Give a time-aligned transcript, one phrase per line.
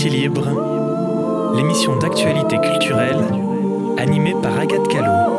[0.00, 3.22] Quartier Libre, l'émission d'actualité culturelle
[3.98, 5.30] animée par Agathe Callot.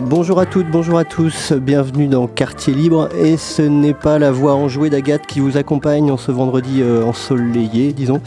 [0.00, 3.08] bonjour à toutes, bonjour à tous, bienvenue dans Quartier Libre.
[3.20, 7.04] Et ce n'est pas la voix enjouée d'Agathe qui vous accompagne en ce vendredi euh,
[7.04, 8.20] ensoleillé, disons,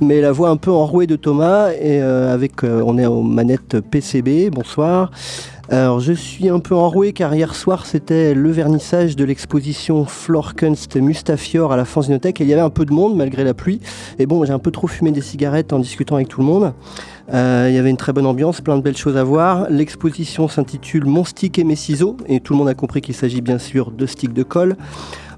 [0.00, 1.72] mais la voix un peu enrouée de Thomas.
[1.72, 4.50] Et euh, avec, euh, on est aux manettes PCB.
[4.50, 5.10] Bonsoir.
[5.72, 10.96] Alors je suis un peu enroué car hier soir c'était le vernissage de l'exposition Florkunst
[10.96, 13.80] Mustafior à la Fanzinothèque et il y avait un peu de monde malgré la pluie.
[14.18, 16.72] Et bon, j'ai un peu trop fumé des cigarettes en discutant avec tout le monde.
[17.32, 19.70] Euh, il y avait une très bonne ambiance, plein de belles choses à voir.
[19.70, 23.40] L'exposition s'intitule Mon stick et mes ciseaux et tout le monde a compris qu'il s'agit
[23.40, 24.76] bien sûr de sticks de colle.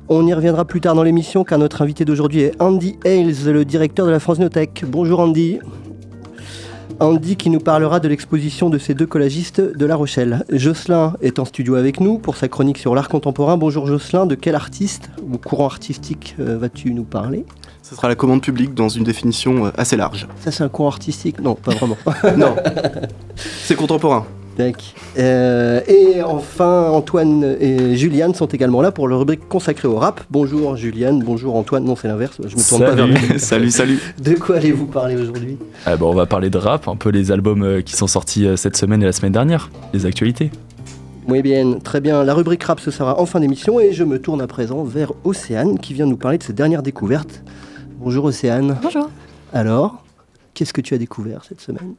[0.08, 3.66] On y reviendra plus tard dans l'émission car notre invité d'aujourd'hui est Andy Hales, le
[3.66, 4.84] directeur de la Fanzinothèque.
[4.88, 5.58] Bonjour Andy.
[7.02, 10.44] Andy qui nous parlera de l'exposition de ces deux collagistes de La Rochelle.
[10.50, 13.56] Jocelyn est en studio avec nous pour sa chronique sur l'art contemporain.
[13.56, 17.44] Bonjour Jocelyn, de quel artiste ou courant artistique euh, vas-tu nous parler?
[17.82, 20.28] Ce sera la commande publique dans une définition euh, assez large.
[20.38, 21.40] Ça c'est un courant artistique?
[21.40, 21.96] Non, pas vraiment.
[22.36, 22.54] non,
[23.34, 24.24] c'est contemporain.
[25.18, 30.22] Euh, et enfin, Antoine et Juliane sont également là pour le rubrique consacrée au rap.
[30.30, 31.84] Bonjour Juliane, bonjour Antoine.
[31.84, 32.36] Non, c'est l'inverse.
[32.44, 33.16] Je me tourne pas vers lui.
[33.38, 33.98] salut, salut.
[34.22, 35.58] De quoi allez-vous parler aujourd'hui?
[35.86, 38.56] Ah On va parler de rap, un peu les albums euh, qui sont sortis euh,
[38.56, 40.50] cette semaine et la semaine dernière, les actualités.
[41.28, 42.24] Oui bien, très bien.
[42.24, 45.12] La rubrique rap, ce sera en fin d'émission et je me tourne à présent vers
[45.24, 47.42] Océane qui vient nous parler de ses dernières découvertes.
[47.98, 48.76] Bonjour Océane.
[48.82, 49.08] Bonjour.
[49.52, 50.02] Alors,
[50.54, 51.94] qu'est-ce que tu as découvert cette semaine?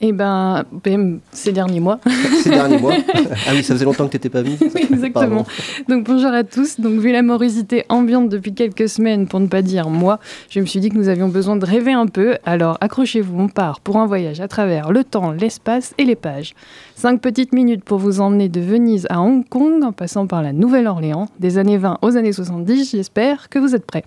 [0.00, 1.98] Eh ben, ben, ces derniers mois.
[2.42, 2.92] ces derniers mois
[3.46, 4.56] Ah oui, ça faisait longtemps que tu n'étais pas venue.
[4.74, 5.46] Oui, exactement.
[5.88, 6.78] Donc bonjour à tous.
[6.80, 10.18] Donc vu la morosité ambiante depuis quelques semaines, pour ne pas dire mois,
[10.50, 12.36] je me suis dit que nous avions besoin de rêver un peu.
[12.44, 16.54] Alors accrochez-vous, on part pour un voyage à travers le temps, l'espace et les pages.
[16.94, 20.52] Cinq petites minutes pour vous emmener de Venise à Hong Kong en passant par la
[20.52, 22.90] Nouvelle-Orléans, des années 20 aux années 70.
[22.90, 24.04] J'espère que vous êtes prêts.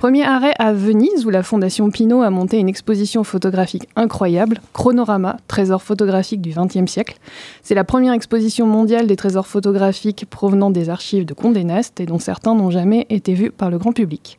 [0.00, 5.36] Premier arrêt à Venise, où la Fondation Pinault a monté une exposition photographique incroyable, Chronorama,
[5.46, 7.18] trésor photographique du XXe siècle.
[7.62, 12.06] C'est la première exposition mondiale des trésors photographiques provenant des archives de Condé Nast et
[12.06, 14.38] dont certains n'ont jamais été vus par le grand public.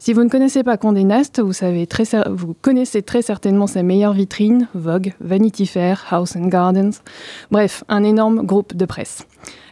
[0.00, 1.86] Si vous ne connaissez pas Condé Nast, vous, savez
[2.60, 7.00] connaissez très certainement sa meilleure vitrine, Vogue, Vanity Fair, House and Gardens,
[7.52, 9.24] bref, un énorme groupe de presse.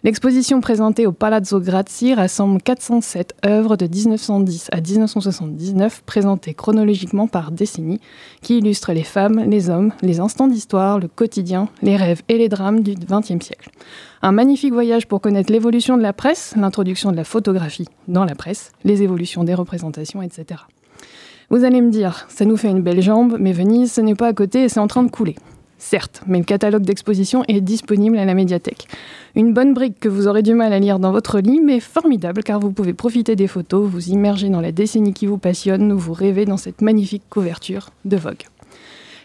[0.04, 7.50] L'exposition présentée au Palazzo Grassi rassemble 407 œuvres de 1910 à 1979, présentées chronologiquement par
[7.50, 8.02] décennie,
[8.42, 12.50] qui illustrent les femmes, les hommes, les instants d'histoire, le quotidien, les rêves et les
[12.50, 13.70] drames du XXe siècle.
[14.20, 18.34] Un magnifique voyage pour connaître l'évolution de la presse, l'introduction de la photographie dans la
[18.34, 20.60] presse, les évolutions des représentations, etc.
[21.48, 24.28] Vous allez me dire, ça nous fait une belle jambe, mais Venise, ce n'est pas
[24.28, 25.36] à côté et c'est en train de couler.
[25.86, 28.88] Certes, mais le catalogue d'exposition est disponible à la médiathèque.
[29.36, 32.42] Une bonne brique que vous aurez du mal à lire dans votre lit, mais formidable
[32.42, 35.98] car vous pouvez profiter des photos, vous immerger dans la décennie qui vous passionne ou
[35.98, 38.44] vous rêver dans cette magnifique couverture de Vogue.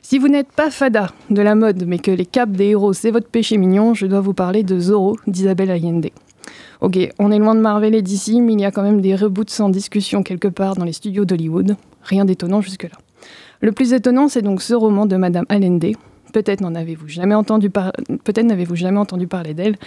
[0.02, 3.12] Si vous n'êtes pas fada de la mode, mais que les capes des héros, c'est
[3.12, 6.09] votre péché mignon, je dois vous parler de Zorro d'Isabelle Allende.
[6.81, 9.16] Ok, on est loin de Marvel et d'ici, mais il y a quand même des
[9.16, 11.78] reboots sans discussion quelque part dans les studios d'Hollywood.
[12.03, 12.98] Rien d'étonnant jusque-là.
[13.62, 15.94] Le plus étonnant, c'est donc ce roman de Madame Allende.
[16.34, 19.78] Peut-être n'en avez-vous jamais entendu peut-être n'avez-vous jamais entendu parler d'elle.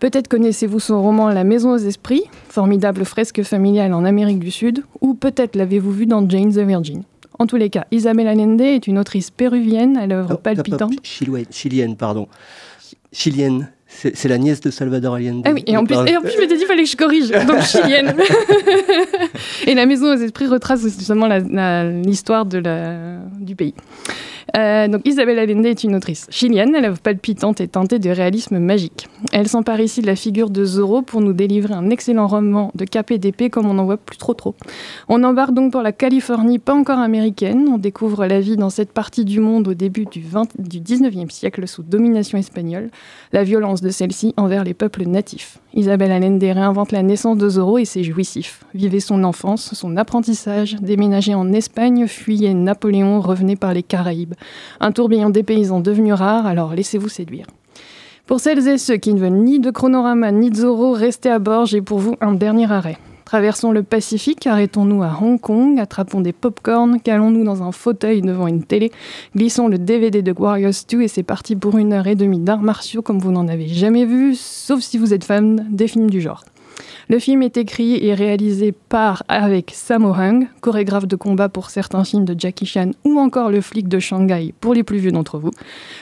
[0.00, 4.84] Peut-être connaissez-vous son roman La Maison aux Esprits, formidable fresque familiale en Amérique du Sud,
[5.00, 7.02] ou peut-être l'avez-vous vu dans Jane the Virgin.
[7.38, 10.94] En tous les cas, Isabelle Allende est une autrice péruvienne à l'œuvre palpitante.
[11.02, 12.28] chilienne, pardon.
[13.12, 13.68] Chilienne.
[13.90, 15.44] C'est la nièce de Salvador Allende.
[15.46, 16.96] Ah oui, et en plus, et en plus je m'étais dit qu'il fallait que je
[16.96, 17.30] corrige.
[17.30, 18.14] Donc chilienne.
[19.66, 21.26] et la maison aux esprits retrace justement
[22.04, 23.74] l'histoire du pays.
[24.56, 29.08] Euh, donc Allende est une autrice chilienne, elle est palpitante et teintée de réalisme magique.
[29.32, 32.84] Elle s'empare ici de la figure de Zorro pour nous délivrer un excellent roman de
[32.84, 34.54] cap et d'épée comme on n'en voit plus trop trop.
[35.08, 38.92] On embarque donc pour la Californie pas encore américaine, on découvre la vie dans cette
[38.92, 42.90] partie du monde au début du, 20, du 19e siècle sous domination espagnole,
[43.32, 45.58] la violence de celle-ci envers les peuples natifs.
[45.78, 48.64] Isabelle Allende réinvente la naissance de Zorro et c'est jouissif.
[48.74, 54.34] Vivez son enfance, son apprentissage, déménager en Espagne, fuyez Napoléon, revenez par les Caraïbes.
[54.80, 57.46] Un tourbillon des paysans devenu rare, alors laissez-vous séduire.
[58.26, 61.38] Pour celles et ceux qui ne veulent ni de Chronorama ni de Zorro, restez à
[61.38, 62.98] bord, j'ai pour vous un dernier arrêt.
[63.28, 68.46] Traversons le Pacifique, arrêtons-nous à Hong Kong, attrapons des pop-corn, calons-nous dans un fauteuil devant
[68.46, 68.90] une télé,
[69.36, 72.62] glissons le DVD de Warriors 2 et c'est parti pour une heure et demie d'arts
[72.62, 76.22] martiaux comme vous n'en avez jamais vu, sauf si vous êtes fan des films du
[76.22, 76.42] genre.
[77.08, 82.04] Le film est écrit et réalisé par avec Sammo Hung, chorégraphe de combat pour certains
[82.04, 85.38] films de Jackie Chan ou encore Le flic de Shanghai pour les plus vieux d'entre
[85.38, 85.50] vous.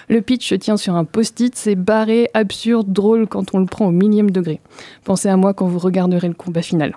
[0.08, 3.92] Le pitch tient sur un post-it, c'est barré, absurde, drôle quand on le prend au
[3.92, 4.60] millième degré.
[5.04, 6.96] Pensez à moi quand vous regarderez le combat final.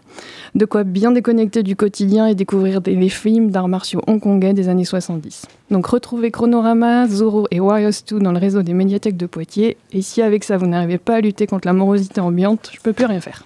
[0.56, 4.70] De quoi bien déconnecter du quotidien et découvrir des, les films d'arts martiaux hongkongais des
[4.70, 5.46] années 70.
[5.72, 9.78] Donc retrouvez Chronorama, Zorro et Warriors 2 dans le réseau des médiathèques de Poitiers.
[9.94, 12.94] Et si avec ça vous n'arrivez pas à lutter contre la morosité ambiante, je peux
[12.94, 13.46] plus rien faire.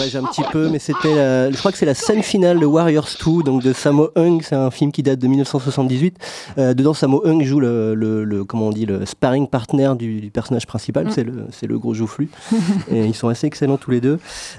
[0.00, 3.08] un petit peu, mais c'était, la- je crois que c'est la scène finale de Warriors
[3.24, 4.42] 2, donc de Sammo Hung.
[4.42, 6.16] C'est un film qui date de 1978.
[6.58, 10.20] Euh, dedans, Sammo Hung joue le, le, le- comment on dit, le sparring partner du,
[10.20, 11.06] du personnage principal.
[11.06, 11.10] Mm.
[11.10, 12.28] C'est le, c'est le gros joufflu.
[12.90, 14.18] et ils sont assez excellents tous les deux.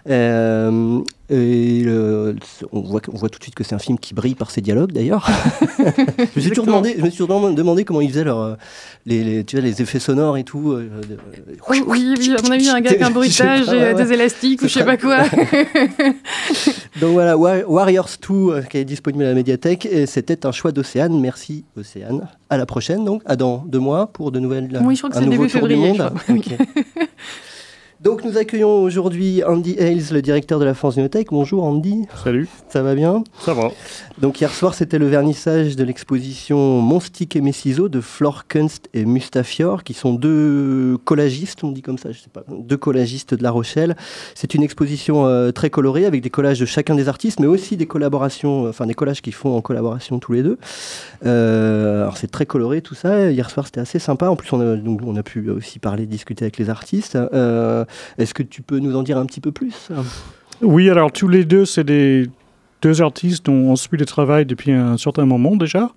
[0.09, 0.99] Euh,
[1.29, 2.35] et le-
[2.71, 4.61] on, voit, on voit tout de suite que c'est un film qui brille par ses
[4.61, 5.27] dialogues, d'ailleurs.
[5.77, 8.55] je me suis toujours demandé, je me suis toujours demandé comment ils faisaient leur, euh,
[9.05, 10.71] les, les- tu vois, les effets sonores et tout.
[10.71, 11.17] euh, de-
[11.69, 13.93] Oui, oui, oui, à mon avis, un gars avec un bruitage pas, et ouais, euh,
[13.95, 14.03] ouais.
[14.05, 15.23] des élastiques ou je sais pas quoi.
[17.01, 20.51] Donc voilà, Wa- Warriors 2 euh, qui est disponible à la médiathèque et c'était un
[20.51, 21.19] choix d'Océane.
[21.19, 22.27] Merci Océane.
[22.49, 24.69] À la prochaine donc, à dans deux mois pour de nouvelles.
[24.83, 25.93] Oui, je crois que c'est début février,
[27.99, 31.29] Donc nous accueillons aujourd'hui Andy Hales, le directeur de la France Cinémathèque.
[31.31, 33.23] Bonjour Andy, Salut, ça va bien?
[33.39, 33.71] Ça va.
[34.19, 38.45] Donc hier soir c'était le vernissage de l'exposition Mon stick et mes ciseaux de Flore
[38.47, 42.77] Kunst et Mustafior qui sont deux collagistes, on dit comme ça, je sais pas, deux
[42.77, 43.95] collagistes de La Rochelle.
[44.35, 47.77] C'est une exposition euh, très colorée avec des collages de chacun des artistes mais aussi
[47.77, 50.59] des collaborations, enfin des collages qu'ils font en collaboration tous les deux.
[51.25, 53.31] Euh, alors c'est très coloré tout ça.
[53.31, 54.29] Hier soir c'était assez sympa.
[54.29, 57.15] En plus on a, donc, on a pu aussi parler, discuter avec les artistes.
[57.15, 57.85] Euh,
[58.17, 59.89] Est-ce que tu peux nous en dire un petit peu plus
[60.61, 62.27] Oui, alors tous les deux, c'est des
[62.81, 65.91] deux artistes dont on suit le travail depuis un certain moment déjà.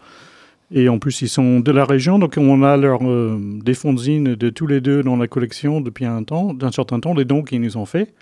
[0.73, 4.37] Et en plus, ils sont de la région, donc on a leur euh, des fanzines
[4.37, 7.43] de tous les deux dans la collection depuis un temps, d'un certain temps, les dons
[7.43, 8.15] qu'ils nous ont fait.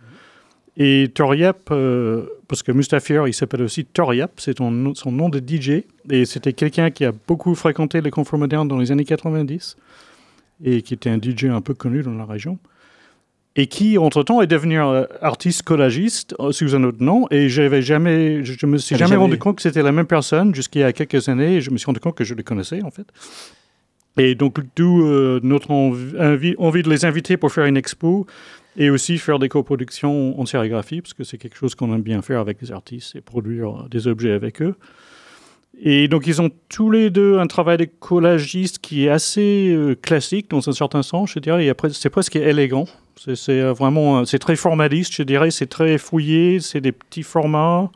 [0.78, 5.82] Et Toriap, euh, parce que Mustafior, il s'appelle aussi Toriap, c'est son, nom- de DJ.
[6.08, 9.76] Et c'était quelqu'un qui a beaucoup fréquenté les conforts modernes dans les années 90
[10.64, 12.58] et qui était un DJ un peu connu dans la région.
[13.56, 17.26] Et qui, entre-temps, est devenu euh, artiste collagiste euh, sous un autre nom.
[17.30, 20.06] Et j'avais jamais, je, je me suis jamais jamais rendu compte que c'était la même
[20.06, 21.56] personne jusqu'il y a quelques années.
[21.56, 23.06] Et je me suis rendu compte que je les connaissais, en fait.
[24.16, 28.26] Et donc, d'où euh, notre envi- envie, de les inviter pour faire une expo
[28.76, 32.22] et aussi faire des coproductions en sérigraphie, parce que c'est quelque chose qu'on aime bien
[32.22, 34.76] faire avec les artistes et produire des objets avec eux.
[35.80, 39.94] Et donc, ils ont tous les deux un travail de collagiste qui est assez euh,
[39.94, 41.72] classique dans un certain sens, je dirais.
[41.92, 42.86] C'est presque élégant.
[43.36, 45.50] C'est euh, vraiment, euh, c'est très formaliste, je dirais.
[45.50, 47.90] C'est très fouillé, c'est des petits formats.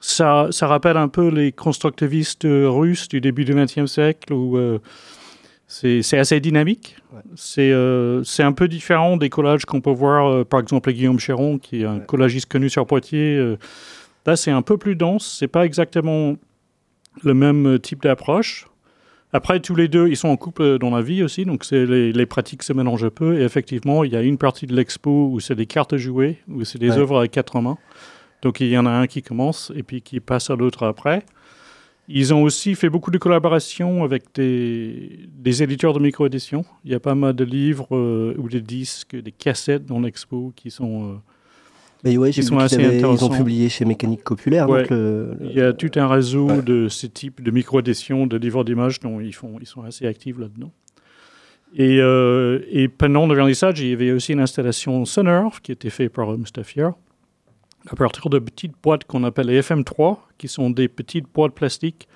[0.00, 4.56] Ça, ça rappelle un peu les constructivistes euh, russes du début du XXe siècle où
[4.56, 4.78] euh,
[5.66, 6.96] C'est assez dynamique.
[7.12, 7.20] Ouais.
[7.36, 11.58] C'est euh, un peu différent des collages qu'on peut voir, euh, par exemple, Guillaume Chéron,
[11.58, 12.06] qui est un Ouais.
[12.06, 13.56] collagiste connu sur Poitiers.
[14.26, 15.36] là, c'est un peu plus dense.
[15.38, 16.36] C'est pas exactement
[17.22, 18.66] le même type d'approche.
[19.32, 22.12] Après, tous les deux, ils sont en couple euh, dans la vie aussi, donc les,
[22.12, 23.38] les pratiques se mélangent un peu.
[23.40, 26.64] Et effectivement, il y a une partie de l'expo où c'est des cartes jouées, où
[26.64, 26.98] c'est des Ouais.
[26.98, 27.78] œuvres à quatre mains.
[28.42, 31.24] Donc il y en a un qui commence et puis qui passe à l'autre après.
[32.08, 36.64] Ils ont aussi fait beaucoup de collaborations avec des, des éditeurs de micro-édition.
[36.84, 40.52] Il y a pas mal de livres euh, ou des disques, des cassettes dans l'expo
[40.56, 41.20] qui sont...
[42.04, 43.36] Mais ouais, sont assez avaient- ils ont intéressants.
[43.36, 44.68] publié chez Mécanique Populaire.
[44.68, 44.82] Ouais.
[44.82, 46.62] donc le- Il y a tout un réseau Ouais.
[46.62, 50.38] de ce type de micro-édition, de livres d'images dont ils, font, ils sont assez actifs
[50.38, 50.72] là-dedans.
[51.76, 55.90] Et, euh, et pendant le vernissage, il y avait aussi une installation sonore qui était
[55.90, 56.94] faite par euh, Mustafiar
[57.88, 62.08] à partir de petites boîtes qu'on appelle les FM3, qui sont des petites boîtes plastiques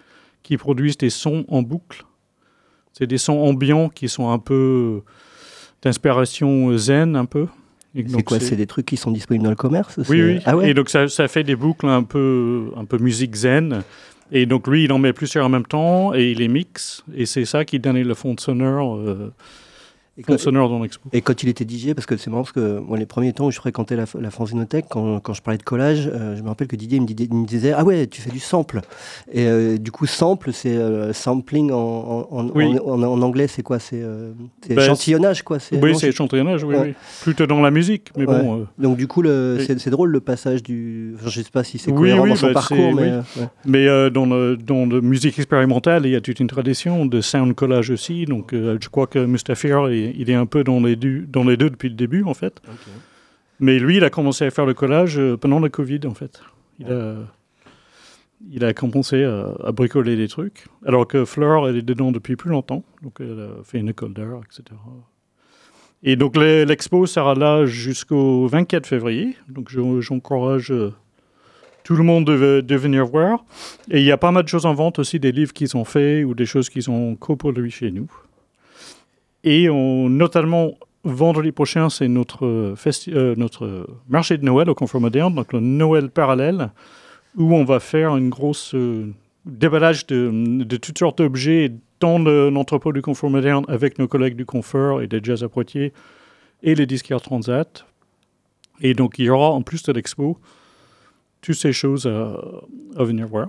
[0.43, 2.05] qui produisent des sons en boucle.
[2.93, 5.03] C'est des sons ambiants qui sont un peu
[5.83, 7.47] d'inspiration zen, un peu.
[7.95, 10.39] C'est quoi C'est des trucs qui sont disponibles dans le commerce oui, oui.
[10.45, 13.83] Ah ouais Et donc ça, ça fait des boucles un peu, un peu musique zen.
[14.33, 17.05] Et donc lui, il en met plusieurs en même temps et il les mixe.
[17.15, 19.33] Et c'est ça qui donne le fond sonore, euh,
[20.17, 21.09] Et quand, dans l'expo.
[21.13, 23.47] et quand il était DJ, parce que c'est marrant, parce que moi, les premiers temps
[23.47, 26.49] où je fréquentais la, la fanzinothèque, quand, quand je parlais de collage, euh, je me
[26.49, 28.81] rappelle que Didier me, disait- il me disait Ah ouais, tu fais du sample.
[29.33, 32.79] Et euh, du coup, sample, c'est euh, sampling en, en, en- Oui.
[32.79, 33.81] en- en- en anglais, c'est quoi?
[33.81, 34.03] C'est
[34.69, 35.59] Ben, échantillonnage, quoi.
[35.59, 36.83] c'est- Oui, c'est échantillonnage, oui, Ouais.
[36.91, 36.95] oui.
[37.23, 38.41] Plutôt dans la musique, mais Ouais.
[38.43, 38.67] bon.
[38.79, 41.15] Donc du coup, c'est c'est drôle le passage du.
[41.17, 43.41] enfin, je sais pas si c'est Oui, cohérent oui, dans son bah, parcours, mais oui.
[43.43, 43.49] ouais.
[43.67, 47.53] mais dans, le, dans la musique expérimentale, il y a toute une tradition de sound
[47.57, 48.27] collage aussi.
[48.27, 51.57] Donc je crois que Mustafir, il, il est un peu dans les, deux, dans les
[51.57, 52.61] deux depuis le début, en fait.
[53.61, 56.41] Mais lui, il a commencé à faire le collage euh, pendant le Covid, en fait.
[56.81, 57.15] Il a,
[58.51, 60.67] il a commencé à, à bricoler des trucs.
[60.85, 62.83] Alors que Fleur, elle est dedans depuis plus longtemps.
[63.03, 64.65] Donc, elle a fait une école d'art, etc.
[66.03, 69.37] Et donc, l'expo sera là jusqu'au 24 février.
[69.49, 70.93] Donc, je- j'encourage euh,
[71.85, 73.45] tout le monde de, de venir voir.
[73.91, 75.85] Et il y a pas mal de choses en vente aussi, des livres qu'ils ont
[75.85, 78.11] faits ou des choses qu'ils ont coproduits chez nous.
[79.45, 80.73] Et notamment,
[81.05, 82.75] vendredi prochain, c'est notre, euh,
[83.09, 86.71] euh, notre marché de Noël au Confort Moderne, donc le Noël parallèle,
[87.37, 89.13] où on va faire une grosse euh,
[89.45, 94.47] déballage de, toutes sortes d'objets dans le- l'entrepôt du Confort Moderne avec nos collègues du
[94.47, 95.93] Confort et des Jazz à Poitiers
[96.63, 97.85] et les disquaires Transat.
[98.81, 100.39] Et donc, il y aura, en plus de l'expo,
[101.43, 102.41] toutes ces choses à,
[102.97, 103.49] à venir voir.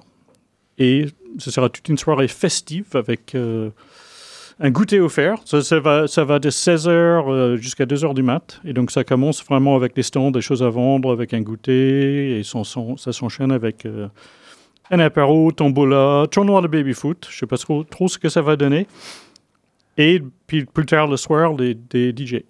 [0.77, 1.05] Et
[1.37, 3.69] ce sera toute une soirée festive avec euh,
[4.59, 5.35] un goûter offert.
[5.45, 8.59] Ça, ça va, ça va de 16h jusqu'à 2h du mat.
[8.65, 12.39] Et donc, ça commence vraiment avec des stands, des choses à vendre, avec un goûter.
[12.39, 14.07] Et son, son- ça s'enchaîne avec euh,
[14.91, 17.27] un apéro, tombola, tournoi de baby-foot.
[17.29, 18.87] Je ne sais pas trop, trop ce que ça va donner.
[19.97, 22.43] Et puis plus tard le soir, des, des DJ.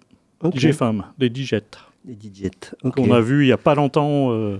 [0.54, 1.78] DJ femmes, des DJettes.
[2.04, 2.74] Les DJettes.
[2.84, 2.94] ok.
[2.94, 4.58] Qu'on a vu il n'y a pas longtemps euh,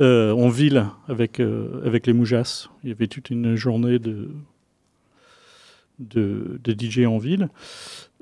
[0.00, 2.68] euh, en ville avec, euh, avec les Moujas.
[2.82, 4.30] Il y avait toute une journée de,
[5.98, 7.48] de, de DJ en ville.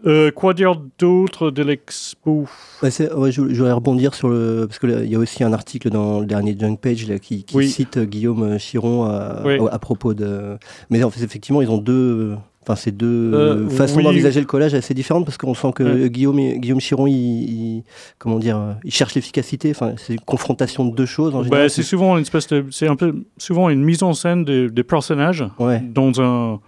[0.05, 2.47] Euh, quoi dire d'autre de l'expo?
[2.83, 4.67] Ouais, ouais, je, je voudrais rebondir sur le.
[4.69, 7.57] Parce qu'il y a aussi un article dans le dernier Junk Page là, qui, qui
[7.57, 7.69] Oui.
[7.69, 9.59] cite Guillaume Chiron à, Oui.
[9.59, 10.59] à, à propos de.
[10.91, 12.35] Mais en fait, effectivement, ils ont deux.
[12.63, 14.05] Enfin, c'est deux Euh, façons oui.
[14.05, 16.11] d'envisager le collage assez différentes parce qu'on sent que Ouais.
[16.11, 17.85] Guillaume, Guillaume Chiron, il, il-
[18.19, 19.71] comment dire, euh, il cherche l'efficacité.
[19.71, 21.69] Enfin, c'est une confrontation de deux choses en Bah.
[21.71, 24.83] C'est souvent une espèce de, c'est un peu souvent une mise en scène des des
[24.85, 26.61] personnages dans un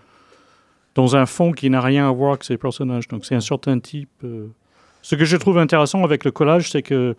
[0.95, 3.09] dans un fond qui n'a rien à voir avec ces personnages.
[3.09, 4.11] Donc c'est un certain type.
[4.25, 4.47] euh.
[5.02, 7.14] Ce que je trouve intéressant avec le collage, c'est que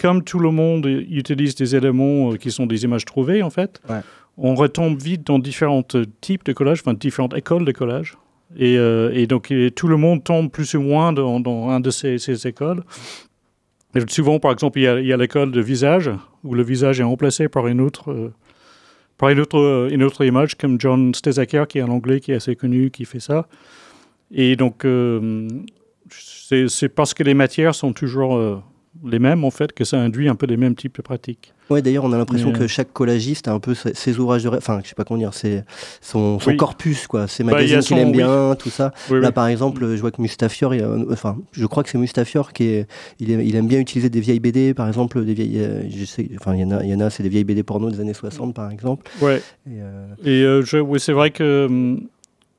[0.00, 3.80] comme tout le monde utilise des éléments euh, qui sont des images trouvées en fait,
[3.88, 4.00] Ouais.
[4.38, 8.16] on retombe vite dans différents euh, types de collage, enfin différentes écoles de collage.
[8.56, 11.80] Et, euh, et donc et tout le monde tombe plus ou moins dans, dans un
[11.80, 12.82] de ces, ces écoles.
[13.94, 16.10] Et souvent, par exemple, il y a, il y a l'école de visage,
[16.44, 18.32] où le visage est remplacé par une autre, euh,
[19.22, 22.32] par une autre, euh, une autre image, comme John Stezaker, qui est un anglais qui
[22.32, 23.46] est assez connu, qui fait ça.
[24.32, 25.46] Et donc, euh,
[26.10, 28.60] c'est c'est parce que les matières sont toujours euh,
[29.04, 31.54] les mêmes, en fait, que ça induit un peu les mêmes types de pratiques.
[31.70, 34.18] Ouais, d'ailleurs, on a l'impression Mais, que euh, chaque collagiste a un peu ses, ses
[34.18, 34.58] ouvrages de rêve.
[34.62, 36.56] Enfin, je sais pas comment dire, son, son Oui.
[36.56, 37.26] corpus, quoi.
[37.26, 38.18] Ses Bah, magazines qu'il aime oui.
[38.18, 38.92] bien, tout ça.
[39.10, 39.32] Oui, Là, oui.
[39.32, 42.52] par exemple, je vois que Mustafior, il y a- enfin, je crois que c'est Mustafior
[42.52, 42.86] qui est,
[43.18, 46.04] il, aime, il aime bien utiliser des vieilles BD, par exemple, des vieilles, euh, je
[46.04, 47.90] sais, enfin, il y en a, il y en a, c'est des vieilles BD porno
[47.90, 49.10] des années 60, par exemple.
[49.22, 49.38] Ouais.
[49.66, 52.02] Et, euh, Et euh, je- oui, c'est vrai que hum,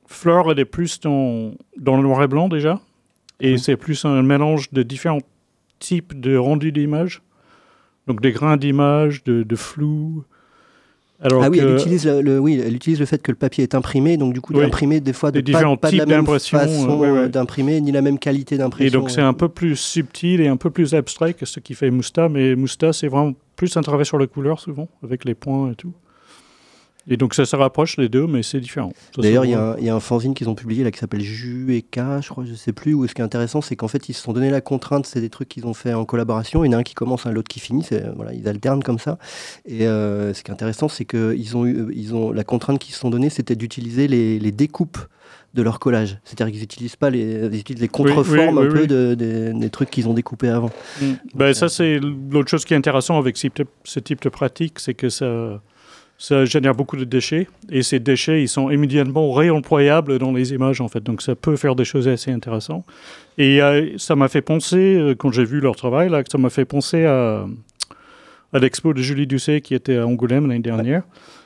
[0.07, 2.79] Fleur, elle est plus dans, dans le noir et blanc déjà.
[3.39, 3.59] Et Oui.
[3.59, 5.19] c'est plus un mélange de différents
[5.83, 7.21] types de rendu d'image.
[8.07, 10.23] Donc des grains d'image, de, de flou,
[11.21, 13.37] Alors ah oui, que- elle utilise le, le- oui, elle utilise le fait que le
[13.37, 14.59] papier est imprimé, donc du coup Oui.
[14.61, 17.17] d'imprimer des fois de Des pas, pas de la même d'impression, façon ouais, ouais.
[17.19, 18.99] euh, d'imprimer ni la même qualité Et d'impression.
[18.99, 21.89] donc c'est un peu plus subtil et un peu plus abstrait que ce qui fait
[21.91, 25.71] Mousta, mais Mousta c'est vraiment plus un travail sur la couleur souvent, avec les points
[25.71, 25.93] et tout.
[27.09, 28.93] Et donc ça se rapproche les deux, mais c'est différent.
[29.17, 30.99] D'ailleurs, il y, a un- il y a un fanzine qu'ils ont publié là qui
[30.99, 32.93] s'appelle Ju et K, je crois, je sais plus.
[32.93, 35.05] Où ce qui est intéressant, c'est qu'en fait, ils se sont donné la contrainte.
[35.05, 36.63] C'est des trucs qu'ils ont fait en collaboration.
[36.63, 37.83] Il y en a un qui commence, un l'autre qui finit.
[37.83, 39.17] C'est voilà, ils alternent comme ça.
[39.65, 42.79] Et euh, ce qui est intéressant, c'est que ils ont eu, ils ont la contrainte
[42.79, 44.97] qu'ils se sont donnée, c'était d'utiliser les, les découpes
[45.53, 46.17] de leur collage.
[46.23, 49.69] C'est-à-dire qu'ils n'utilisent pas les, ils utilisent les contreformes oui, un peu de- des- des
[49.69, 50.71] trucs qu'ils ont découpés avant.
[51.01, 51.05] Mm.
[51.35, 54.79] Ben, ça, c'est l'autre chose qui est intéressant avec ce type, ce type de pratique,
[54.79, 55.61] c'est que ça,
[56.23, 57.49] ça génère beaucoup de déchets.
[57.69, 61.03] Et ces déchets, ils sont immédiatement réemployables dans les images, en fait.
[61.03, 62.85] Donc, ça peut faire des choses assez intéressantes.
[63.37, 66.49] Et euh, ça m'a fait penser, euh, quand j'ai vu leur travail, là, ça m'a
[66.49, 67.45] fait penser à,
[68.53, 71.03] l'expo de Julie Doucet qui était à Angoulême l'année dernière.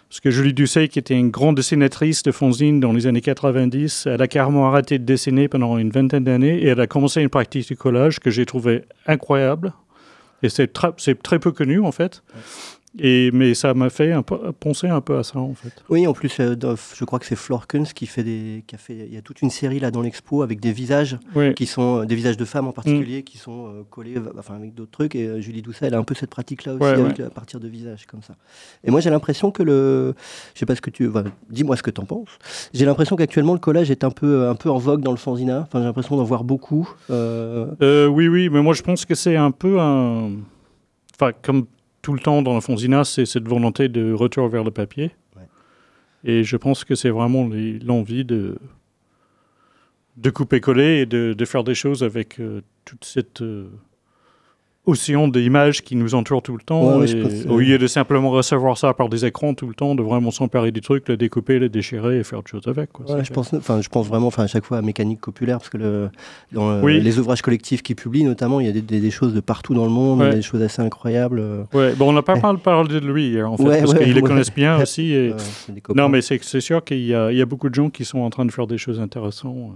[0.09, 4.05] Parce que Julie Doucet, qui était une grande dessinatrice de fanzine dans les années 90,
[4.05, 7.29] elle a carrément arrêté de dessiner pendant une vingtaine d'années et elle a commencé une
[7.29, 9.73] pratique du collage que j'ai trouvé incroyable.
[10.43, 12.21] Et c'est très peu connu, en fait.
[12.99, 15.71] Et, mais ça m'a fait un peu, penser un peu à ça, en fait.
[15.89, 16.55] Oui, en plus, euh,
[16.95, 19.41] je crois que c'est Florkens qui fait des, qui a fait, il y a toute
[19.41, 21.53] une série là dans l'expo avec des visages Oui.
[21.53, 22.73] qui sont euh, des visages de femmes en Mm.
[22.73, 25.97] particulier qui sont euh, collés enfin avec d'autres trucs et euh, Julie Doucet elle a
[25.97, 27.23] un peu cette pratique là aussi Ouais, avec, ouais.
[27.25, 28.35] à partir de visages comme ça
[28.83, 30.13] et moi j'ai l'impression que le
[30.53, 32.29] je sais pas ce que tu enfin, dis-moi ce que tu en penses
[32.73, 35.61] j'ai l'impression qu'actuellement le collage est un peu un peu en vogue dans le fanzina
[35.61, 39.51] enfin j'ai l'impression d'en voir beaucoup oui, oui, mais moi je pense que c'est un
[39.51, 40.31] peu un.
[41.19, 41.65] Enfin, comme
[42.07, 45.11] tout le temps dans la Fonzina, c'est cette volonté de retour vers le papier.
[45.35, 45.43] Ouais.
[46.23, 47.49] Et je pense que c'est vraiment
[47.83, 48.57] l'envie de,
[50.15, 53.67] de couper-coller et de, de faire des choses avec euh, toute cette euh,
[54.87, 56.97] océan d'images qui nous entoure tout le temps.
[56.99, 59.93] Ouais, Et au euh, lieu de simplement recevoir ça par des écrans tout le temps,
[59.93, 62.91] de vraiment s'emparer du truc, le découper, le déchirer et faire autre chose avec.
[62.91, 63.05] Quoi.
[63.11, 66.09] ouais, je pense je pense vraiment à chaque fois à mécanique populaire parce que le,
[66.53, 66.99] dans euh, Oui.
[67.01, 69.73] les ouvrages collectifs qu'ils publient notamment il y a des, des- des choses de partout
[69.75, 70.33] dans le monde Ouais.
[70.33, 73.57] des choses assez incroyables euh, Ouais, bon, on n'a pas mal parlé de lui en
[73.57, 74.27] fait, parce qu'ils le ouais.
[74.27, 75.11] connaissent bien aussi.
[75.11, 75.29] Et...
[75.33, 75.37] euh,
[75.69, 75.81] des.
[75.93, 78.19] Non, mais c'est sûr qu'il y, a- il y a beaucoup de gens qui sont
[78.19, 79.73] en train de faire des choses intéressantes.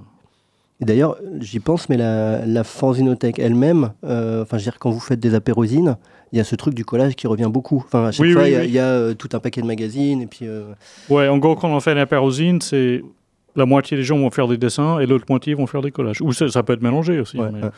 [0.81, 4.89] Et d'ailleurs, j'y pense, mais la, la fanzinothèque elle-même, euh, enfin, je veux dire, quand
[4.89, 5.95] vous faites des apérosines,
[6.31, 7.83] il y a ce truc du collage qui revient beaucoup.
[7.85, 8.65] Enfin, à chaque Oui, fois, oui, il y a, oui.
[8.67, 10.47] il y a, euh, tout un paquet de magazines, et puis.
[10.47, 10.73] euh,
[11.09, 13.03] Ouais, en gros, quand on fait l'apérosine, c'est
[13.55, 16.21] la moitié des gens vont faire des dessins et l'autre moitié vont faire des collages.
[16.21, 17.37] Ou ça, ça peut être mélangé aussi.
[17.37, 17.69] ouais, mais, ouais.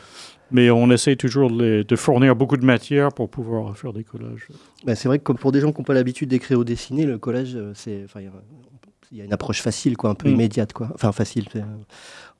[0.52, 4.04] mais on essaie toujours de, les- de fournir beaucoup de matière pour pouvoir faire des
[4.04, 4.46] collages.
[4.86, 7.04] Bah, c'est vrai que comme pour des gens qui n'ont pas l'habitude d'écrire ou dessiner,
[7.06, 8.02] le collage, c'est.
[8.04, 8.32] enfin, il y a-
[9.12, 10.32] Il y a une approche facile, quoi, un peu Mm.
[10.32, 10.88] immédiate, quoi.
[10.94, 11.44] Enfin, facile.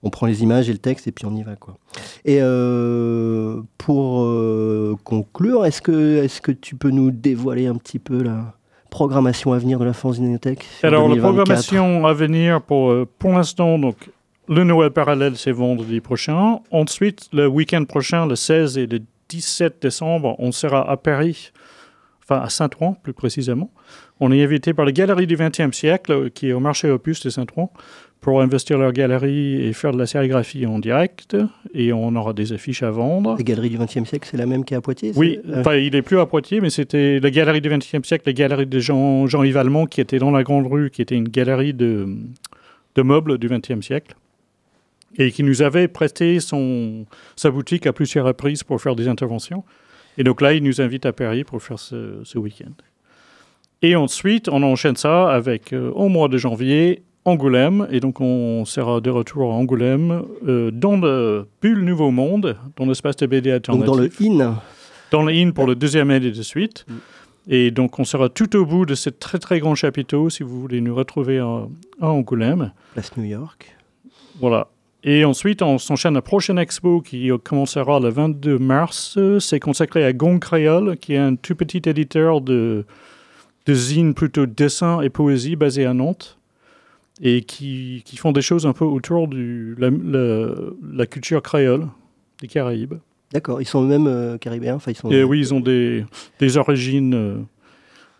[0.06, 1.78] On prend les images et le texte et puis on y va, quoi.
[2.26, 7.98] Et euh, pour euh, conclure, est-ce que, est que tu peux nous dévoiler un petit
[7.98, 8.54] peu la
[8.90, 11.34] programmation à venir de la fanzinothèque sur Alors, la 2024?
[11.34, 13.96] programmation à venir pour, euh, pour l'instant, donc,
[14.46, 16.60] le Noël parallèle, c'est vendredi prochain.
[16.70, 21.50] Ensuite, le week-end prochain, le 16 et le 17 décembre, on sera à Paris,
[22.22, 23.70] enfin à Saint-Ouen plus précisément.
[24.20, 27.30] On est invité par la Galerie du XXe siècle, qui est au marché Opus de
[27.30, 27.70] Saint-Ouen,
[28.24, 31.36] pour investir leur galerie et faire de la sérigraphie en direct.
[31.74, 33.36] Et on aura des affiches à vendre.
[33.36, 36.00] La galerie du XXe siècle, c'est la même qu'à Poitiers Oui, euh, enfin, il est
[36.00, 39.58] plus à Poitiers, mais c'était la galerie du XXe siècle, la galerie de Jean, Jean-Yves
[39.58, 42.16] Allemand, qui était dans la Grande Rue, qui était une galerie de,
[42.94, 44.16] de meubles du XXe siècle,
[45.18, 47.04] et qui nous avait prêté son,
[47.36, 49.64] sa boutique à plusieurs reprises pour faire des interventions.
[50.16, 52.72] Et donc là, il nous invite à Paris pour faire ce, ce week-end.
[53.82, 57.86] Et ensuite, on enchaîne ça avec, euh, au mois de janvier, Angoulême.
[57.90, 62.86] Et donc, on sera de retour à Angoulême, euh, dans le Bulle Nouveau Monde, dans
[62.86, 64.62] l'espace de BD donc alternatif dans le IN.
[65.10, 66.84] dans le IN pour le deuxième année de suite.
[66.88, 66.94] Mm.
[67.46, 70.60] Et donc, on sera tout au bout de ce très très grand chapiteau si vous
[70.60, 71.66] voulez nous retrouver à,
[72.00, 72.72] à Angoulême.
[72.94, 73.76] Place New York.
[74.40, 74.68] Voilà.
[75.06, 79.18] Et ensuite, on s'enchaîne à la prochaine expo qui commencera le 22 mars.
[79.38, 82.86] C'est consacré à Gong Créole, qui est un tout petit éditeur de,
[83.66, 86.38] de zines plutôt dessin et poésie basé à Nantes.
[87.22, 90.54] Et qui, qui font des choses un peu autour de la, la-
[90.92, 91.86] la culture créole
[92.40, 92.94] des Caraïbes.
[93.32, 94.74] D'accord, ils sont eux-mêmes euh, caribéens.
[94.74, 95.10] Enfin, ils sont.
[95.10, 96.04] Et oui, ils ont des,
[96.40, 97.38] des origines euh,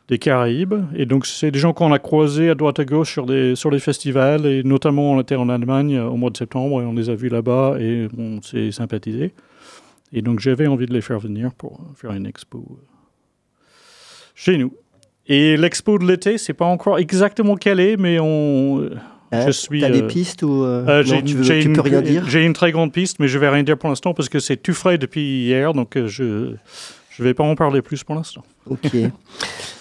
[0.09, 0.75] des Caraïbes.
[0.95, 3.71] Et donc, c'est des gens qu'on a croisés à droite à gauche sur, des, sur
[3.71, 4.47] les festivals.
[4.47, 7.15] Et notamment, on était en Allemagne euh, au mois de septembre et on les a
[7.17, 9.35] vus là-bas et on s'est sympathisé.
[10.13, 12.85] Et donc, j'avais envie de les faire venir pour faire une expo euh,
[14.37, 14.73] chez nous.
[15.27, 18.81] Et l'expo de l'été, c'est pas encore exactement calé, mais on.
[18.81, 18.91] euh,
[19.47, 21.67] je suis, T'as des euh, pistes ou euh, euh, non, tu, une- veux- j'ai tu
[21.69, 22.25] une- peux rien dire?
[22.29, 24.57] J'ai une très grande piste, mais je vais rien dire pour l'instant parce que c'est
[24.59, 26.57] tout frais depuis hier, donc euh,
[27.17, 28.43] je je vais pas en parler plus pour l'instant.
[28.69, 28.91] Ok.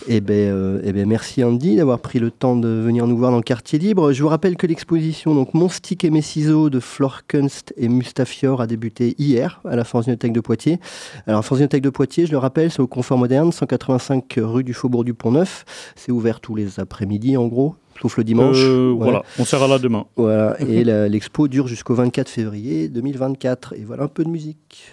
[0.07, 3.31] Eh ben, euh, eh ben, merci Andy d'avoir pris le temps de venir nous voir
[3.31, 4.11] dans le quartier libre.
[4.11, 7.87] Je vous rappelle que l'exposition donc Mon stick et mes ciseaux de Flore Kunst et
[7.87, 10.79] Mustafior a débuté hier à la Fanzinothèque de Poitiers.
[11.25, 14.73] Alors la Fanzinothèque de Poitiers, je le rappelle, c'est au Confort Moderne, 185 rue du
[14.73, 15.63] Faubourg du Pont-Neuf.
[15.95, 18.57] C'est ouvert tous les après-midi en gros, sauf le dimanche.
[18.59, 19.05] Euh, Ouais.
[19.05, 20.05] Voilà, on sera là demain.
[20.17, 23.75] Voilà, et l'expo dure jusqu'au 24 février 2024.
[23.77, 24.91] Et voilà un peu de musique.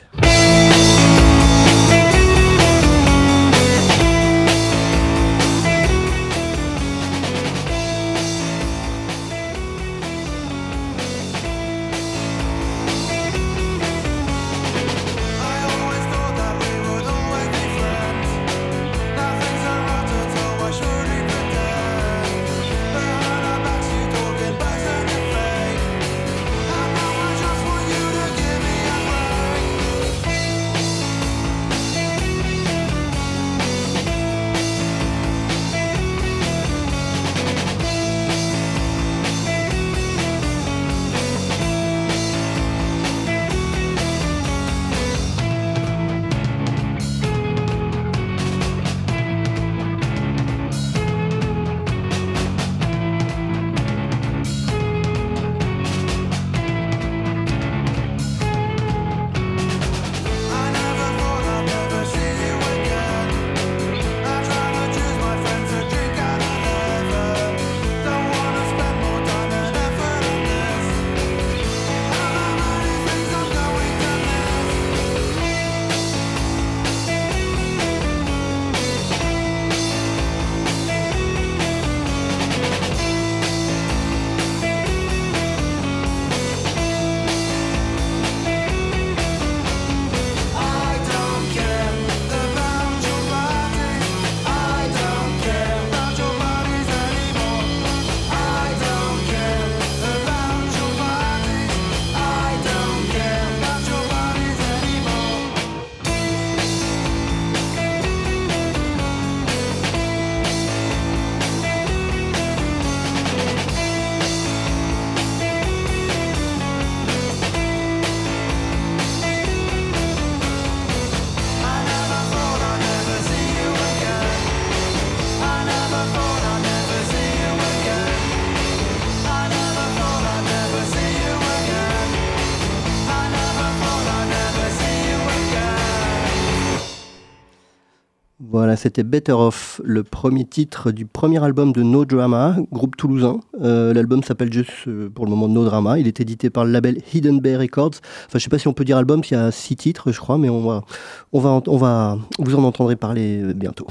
[138.80, 143.40] C'était Better Off, le premier titre du premier album de No Drama, groupe toulousain.
[143.60, 145.98] Euh, L'album s'appelle juste euh, pour le moment No Drama.
[145.98, 148.00] Il est édité par le label Hidden Bay Records.
[148.26, 150.18] Enfin, je sais pas si on peut dire album, s'il y a six titres, je
[150.18, 150.84] crois, mais on va,
[151.32, 153.86] on va, on va, vous en entendrez parler euh, bientôt.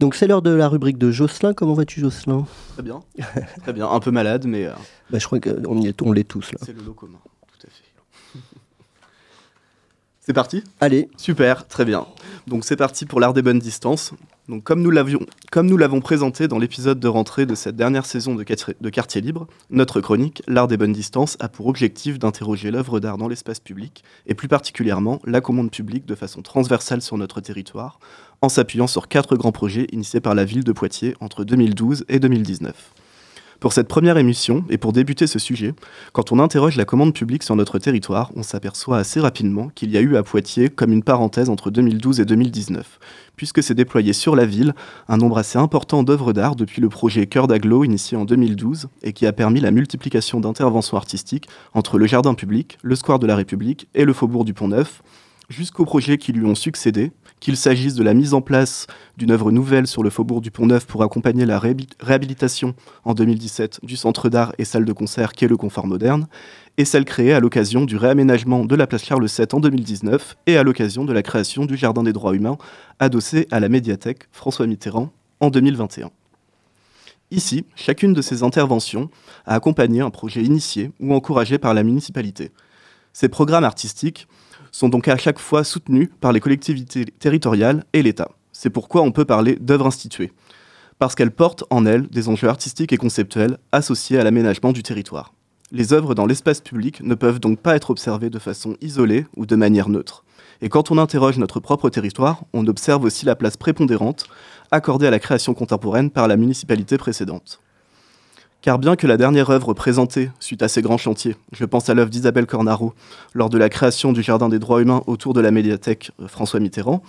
[0.00, 1.54] Donc c'est l'heure de la rubrique de Jocelyn.
[1.54, 2.46] Comment vas-tu, Jocelyn?
[2.72, 3.00] Très bien.
[3.62, 3.88] Très bien.
[3.88, 4.72] Un peu malade, mais euh,
[5.08, 6.58] bah, Je crois qu'on y est, on l'est tous là.
[6.64, 7.18] c'est le lot commun.
[7.46, 8.40] Tout à fait.
[10.26, 12.04] C'est parti Allez, Super, très bien.
[12.48, 14.12] Donc c'est parti pour l'art des bonnes distances.
[14.48, 15.20] Donc comme nous l'avions,
[15.52, 19.20] comme nous l'avons présenté dans l'épisode de rentrée de cette dernière saison de, de Quartier
[19.20, 23.60] Libre, notre chronique, l'art des bonnes distances, a pour objectif d'interroger l'œuvre d'art dans l'espace
[23.60, 28.00] public et plus particulièrement la commande publique de façon transversale sur notre territoire,
[28.42, 32.18] en s'appuyant sur quatre grands projets initiés par la ville de Poitiers entre 2012 et
[32.18, 32.94] 2019.
[33.58, 35.72] Pour cette première émission, et pour débuter ce sujet,
[36.12, 39.96] quand on interroge la commande publique sur notre territoire, on s'aperçoit assez rapidement qu'il y
[39.96, 42.98] a eu à Poitiers comme une parenthèse entre 2012 et 2019,
[43.34, 44.74] puisque s'est déployé sur la ville
[45.08, 49.14] un nombre assez important d'œuvres d'art depuis le projet Cœur d'Aglo initié en 2012 et
[49.14, 53.36] qui a permis la multiplication d'interventions artistiques entre le jardin public, le square de la
[53.36, 55.02] République et le faubourg du Pont-Neuf,
[55.48, 59.50] jusqu'aux projets qui lui ont succédé, qu'il s'agisse de la mise en place d'une œuvre
[59.52, 64.28] nouvelle sur le faubourg du Pont-Neuf pour accompagner la réhabi- réhabilitation en 2017 du centre
[64.28, 66.26] d'art et salle de concert qu'est le Confort Moderne,
[66.78, 70.56] et celle créée à l'occasion du réaménagement de la place Charles VII en 2019 et
[70.56, 72.58] à l'occasion de la création du Jardin des droits humains
[72.98, 76.10] adossé à la médiathèque François Mitterrand en 2021.
[77.30, 79.10] Ici, chacune de ces interventions
[79.46, 82.52] a accompagné un projet initié ou encouragé par la municipalité.
[83.12, 84.28] Ces programmes artistiques
[84.76, 88.28] sont donc à chaque fois soutenus par les collectivités territoriales et l'État.
[88.52, 90.32] C'est pourquoi on peut parler d'œuvres instituées,
[90.98, 95.32] parce qu'elles portent en elles des enjeux artistiques et conceptuels associés à l'aménagement du territoire.
[95.72, 99.46] Les œuvres dans l'espace public ne peuvent donc pas être observées de façon isolée ou
[99.46, 100.24] de manière neutre.
[100.60, 104.26] Et quand on interroge notre propre territoire, on observe aussi la place prépondérante
[104.70, 107.60] accordée à la création contemporaine par la municipalité précédente.
[108.66, 111.94] Car bien que la dernière œuvre présentée suite à ces grands chantiers, je pense à
[111.94, 112.94] l'œuvre d'Isabelle Cornaro
[113.32, 116.58] lors de la création du Jardin des droits humains autour de la médiathèque euh, François
[116.58, 117.00] Mitterrand,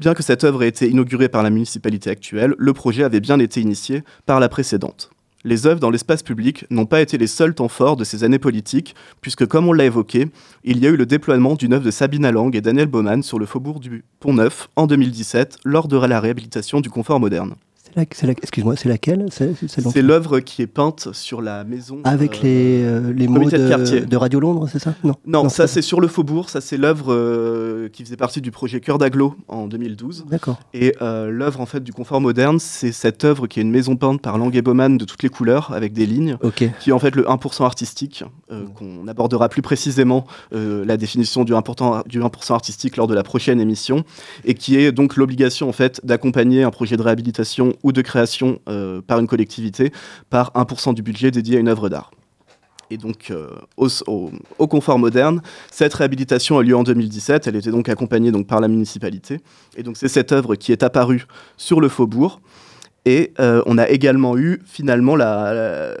[0.00, 3.38] Bien que cette œuvre ait été inaugurée par la municipalité actuelle, le projet avait bien
[3.40, 5.10] été initié par la précédente.
[5.44, 8.38] Les œuvres dans l'espace public n'ont pas été les seuls temps forts de ces années
[8.38, 10.30] politiques, puisque, comme on l'a évoqué,
[10.64, 13.38] il y a eu le déploiement d'une œuvre de Sabine Lang et Daniel Baumann sur
[13.38, 17.54] le faubourg du Pont-Neuf en 2017, lors de la réhabilitation du confort moderne.
[17.96, 19.26] Excuse-moi, c'est laquelle?
[19.30, 22.00] C'est l'œuvre qui est peinte sur la maison.
[22.04, 24.94] Avec les, euh, les mots de, de, Radio Londres, c'est ça?
[25.04, 26.50] Non, non, ça c'est sur le Faubourg.
[26.50, 30.26] Ça c'est l'œuvre euh, qui faisait partie du projet Cœur d'Aglo en 2012.
[30.28, 30.58] D'accord.
[30.72, 33.96] Et euh, l'œuvre en fait du confort moderne, c'est cette œuvre qui est une maison
[33.96, 36.36] peinte par Lang et Baumann de toutes les couleurs avec des lignes,
[36.80, 38.24] qui est en fait le 1% artistique.
[38.76, 43.60] Qu'on abordera plus précisément la définition du 1%, du 1% artistique lors de la prochaine
[43.60, 44.04] émission,
[44.44, 48.58] et qui est donc l'obligation en fait d'accompagner un projet de réhabilitation ou de création
[48.68, 49.92] euh, par une collectivité
[50.30, 52.10] par 1% du budget dédié à une œuvre d'art.
[52.90, 57.46] Et donc, euh, au, confort moderne, cette réhabilitation a lieu en 2017.
[57.46, 59.40] Elle était donc accompagnée par la municipalité.
[59.76, 62.40] Et donc, c'est cette œuvre qui est apparue sur le faubourg.
[63.06, 65.94] Et euh, on a également eu finalement la.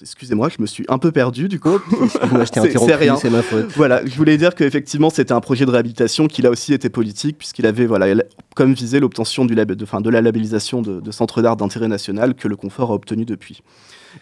[0.00, 1.78] Excusez-moi, je me suis un peu perdu du coup.
[2.52, 3.16] c'est rien.
[3.16, 3.70] C'est ma faute.
[3.76, 7.38] Voilà, je voulais dire qu'effectivement c'était un projet de réhabilitation qui là aussi était politique
[7.38, 8.22] puisqu'il avait voilà
[8.56, 12.48] comme visé l'obtention du de, de la labellisation de, de centre d'art d'intérêt national que
[12.48, 13.62] le Confort a obtenu depuis.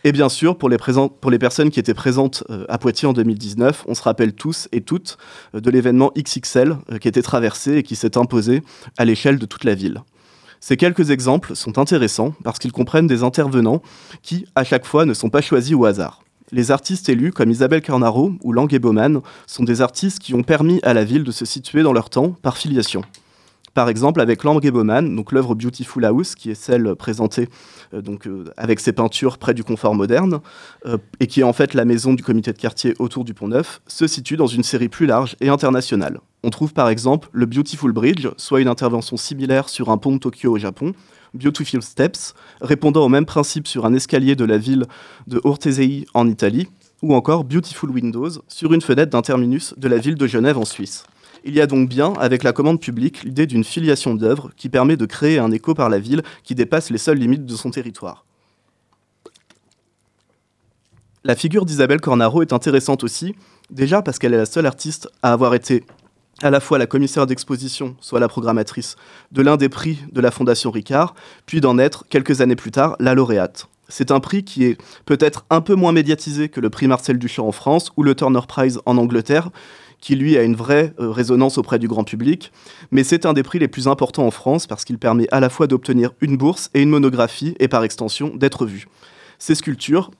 [0.04, 3.12] Et bien sûr, pour les, pour les personnes qui étaient présentes euh, à Poitiers en
[3.12, 5.18] 2019, on se rappelle tous et toutes
[5.54, 8.62] euh, de l'événement XXL qui était traversé et qui s'est imposé
[8.96, 10.02] à l'échelle de toute la ville.
[10.60, 13.82] Ces quelques exemples sont intéressants parce qu'ils comprennent des intervenants
[14.22, 16.22] qui, à chaque fois, ne sont pas choisis au hasard.
[16.50, 20.80] Les artistes élus, comme Isabelle Carnaro ou Lang Baumann, sont des artistes qui ont permis
[20.82, 23.02] à la ville de se situer dans leur temps par filiation.
[23.74, 27.48] Par exemple, avec Lang Baumann, donc l'œuvre Beautiful House, qui est celle présentée
[27.94, 30.40] euh, euh, avec ses peintures près du confort moderne,
[30.86, 33.48] euh, et qui est en fait la maison du comité de quartier autour du Pont
[33.48, 36.18] Neuf, se situe dans une série plus large et internationale.
[36.44, 40.18] On trouve par exemple le Beautiful Bridge, soit une intervention similaire sur un pont de
[40.18, 40.92] Tokyo au Japon,
[41.34, 44.86] Beautiful Steps, répondant au même principe sur un escalier de la ville
[45.26, 46.68] de Ortesei en Italie,
[47.02, 50.64] ou encore Beautiful Windows sur une fenêtre d'un terminus de la ville de Genève en
[50.64, 51.04] Suisse.
[51.44, 54.96] Il y a donc bien, avec la commande publique, l'idée d'une filiation d'œuvres qui permet
[54.96, 58.24] de créer un écho par la ville qui dépasse les seules limites de son territoire.
[61.24, 63.34] La figure d'Isabelle Cornaro est intéressante aussi,
[63.70, 65.84] déjà parce qu'elle est la seule artiste à avoir été
[66.42, 68.96] à la fois la commissaire d'exposition, soit la programmatrice,
[69.32, 71.14] de l'un des prix de la Fondation Ricard,
[71.46, 73.68] puis d'en être, quelques années plus tard, la lauréate.
[73.88, 77.48] C'est un prix qui est peut-être un peu moins médiatisé que le prix Marcel Duchamp
[77.48, 79.50] en France ou le Turner Prize en Angleterre,
[80.00, 82.52] qui lui a une vraie euh, résonance auprès du grand public.
[82.90, 85.48] Mais c'est un des prix les plus importants en France parce qu'il permet à la
[85.48, 88.86] fois d'obtenir une bourse et une monographie et par extension d'être vu.
[89.38, 90.10] Ces sculptures,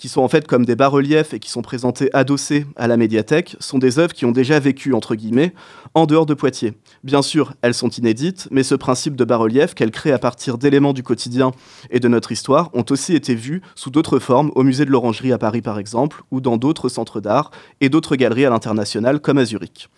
[0.00, 3.54] qui sont en fait comme des bas-reliefs et qui sont présentés adossés à la médiathèque,
[3.60, 5.52] sont des œuvres qui ont déjà vécu, entre guillemets,
[5.92, 6.72] en dehors de Poitiers.
[7.04, 10.94] Bien sûr, elles sont inédites, mais ce principe de bas-relief qu'elles créent à partir d'éléments
[10.94, 11.50] du quotidien
[11.90, 15.32] et de notre histoire ont aussi été vus sous d'autres formes au musée de l'Orangerie
[15.32, 17.50] à Paris par exemple, ou dans d'autres centres d'art
[17.82, 19.90] et d'autres galeries à l'international comme à Zurich.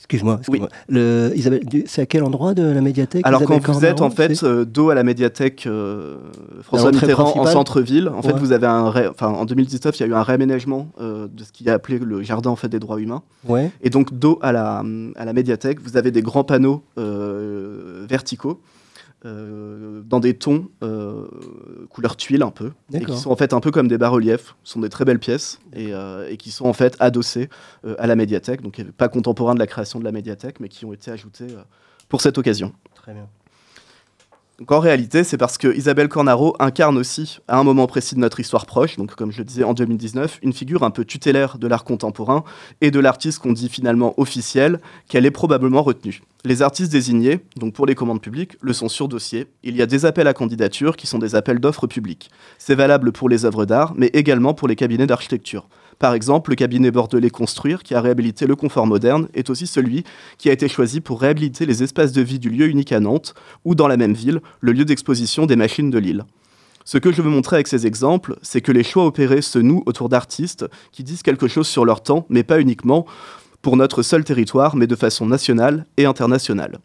[0.00, 0.40] Excuse-moi,
[1.34, 4.64] Isabelle, c'est à quel endroit de la médiathèque Alors quand vous êtes en fait euh,
[4.64, 6.16] dos à la médiathèque euh,
[6.62, 10.08] François Mitterrand en centre-ville, en fait vous avez un, enfin en 2019 il y a
[10.08, 12.98] eu un réaménagement euh, de ce qui est appelé le jardin en fait des droits
[12.98, 13.22] humains.
[13.46, 13.70] Ouais.
[13.82, 14.82] Et donc dos à la
[15.16, 16.82] à la médiathèque, vous avez des grands panneaux
[18.08, 18.60] verticaux
[19.24, 21.26] euh, dans des tons euh,
[21.90, 24.80] couleur tuile un peu, et qui sont en fait un peu comme des bas-reliefs, sont
[24.80, 27.48] des très belles pièces et, euh, et qui sont en fait adossés
[27.98, 30.92] à la médiathèque, donc pas contemporains de la création de la médiathèque, mais qui ont
[30.92, 31.48] été ajoutés
[32.08, 32.72] pour cette occasion.
[32.94, 33.28] Très bien.
[34.68, 38.40] En réalité, c'est parce que Isabelle Cornaro incarne aussi, à un moment précis de notre
[38.40, 41.66] histoire proche, donc comme je le disais en 2019, une figure un peu tutélaire de
[41.66, 42.44] l'art contemporain
[42.82, 46.20] et de l'artiste qu'on dit finalement officiel, qu'elle est probablement retenue.
[46.44, 49.46] Les artistes désignés, donc pour les commandes publiques, le sont sur dossier.
[49.62, 52.30] Il y a des appels à candidature qui sont des appels d'offres publiques.
[52.58, 55.68] C'est valable pour les œuvres d'art, mais également pour les cabinets d'architecture.
[56.00, 60.02] Par exemple, le cabinet bordelais Construire, qui a réhabilité le confort moderne, est aussi celui
[60.38, 63.34] qui a été choisi pour réhabiliter les espaces de vie du lieu unique à Nantes,
[63.66, 66.24] ou dans la même ville, le lieu d'exposition des machines de Lille.
[66.86, 69.82] Ce que je veux montrer avec ces exemples, c'est que les choix opérés se nouent
[69.84, 73.04] autour d'artistes qui disent quelque chose sur leur temps, mais pas uniquement
[73.60, 76.78] pour notre seul territoire, mais de façon nationale et internationale.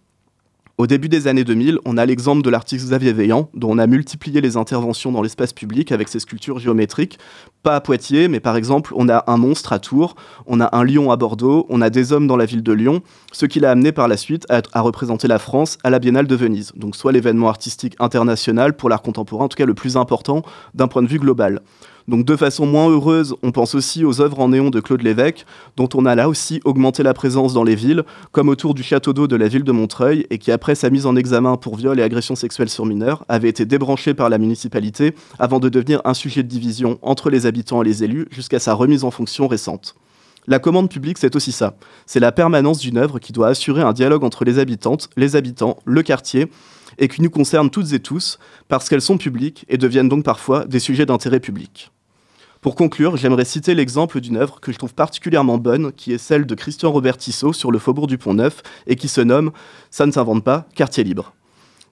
[0.77, 3.87] Au début des années 2000, on a l'exemple de l'artiste Xavier Veillant, dont on a
[3.87, 7.17] multiplié les interventions dans l'espace public avec ses sculptures géométriques,
[7.63, 10.83] pas à Poitiers, mais par exemple, on a un monstre à Tours, on a un
[10.83, 13.71] lion à Bordeaux, on a des hommes dans la ville de Lyon, ce qui l'a
[13.71, 16.97] amené par la suite à, à, représenter la France à la Biennale de Venise, donc
[16.97, 20.41] soit l'événement artistique international pour l'art contemporain, en tout cas le plus important
[20.73, 21.61] d'un point de vue global.
[22.07, 25.45] Donc de façon moins heureuse, on pense aussi aux œuvres en néon de Claude Lévesque,
[25.75, 29.11] dont on a là aussi augmenté la présence dans les villes, comme autour du château
[29.11, 31.99] d'eau de la ville de Montreuil, et qui après sa mise en examen pour viol
[31.99, 36.13] et agression sexuelle sur mineurs, avait été débranché par la municipalité avant de devenir un
[36.13, 39.95] sujet de division entre les habitants et les élus jusqu'à sa remise en fonction récente.
[40.47, 41.75] La commande publique, c'est aussi ça.
[42.05, 45.77] C'est la permanence d'une œuvre qui doit assurer un dialogue entre les habitantes, les habitants,
[45.85, 46.51] le quartier,
[46.99, 48.37] et qui nous concerne toutes et tous,
[48.67, 51.91] parce qu'elles sont publiques et deviennent donc parfois des sujets d'intérêt public.
[52.65, 56.47] Pour conclure, j'aimerais citer l'exemple d'une œuvre que je trouve particulièrement bonne, qui est celle
[56.47, 59.51] de Christian Robert Tissot sur le faubourg du Pont-Neuf, et qui se nomme
[59.91, 61.35] Ça ne s'invente pas, quartier libre.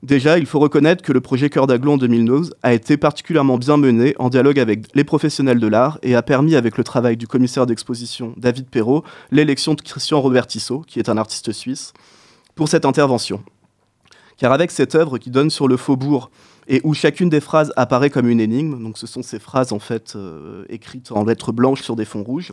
[0.02, 3.78] Déjà, il faut reconnaître que le projet Cœur d'Aglo en 2012 a été particulièrement bien
[3.78, 7.28] mené en dialogue avec les professionnels de l'art et a permis, avec le travail du
[7.28, 11.94] commissaire d'exposition David Perrault, l'élection de Christian Robert Tissot, qui est un artiste suisse,
[12.56, 13.44] pour cette intervention.
[14.38, 16.32] Car avec cette œuvre qui donne sur le faubourg
[16.68, 19.80] et où chacune des phrases apparaît comme une énigme, donc ce sont ces phrases en
[19.80, 22.52] fait euh, écrites en lettres blanches sur des fonds rouges,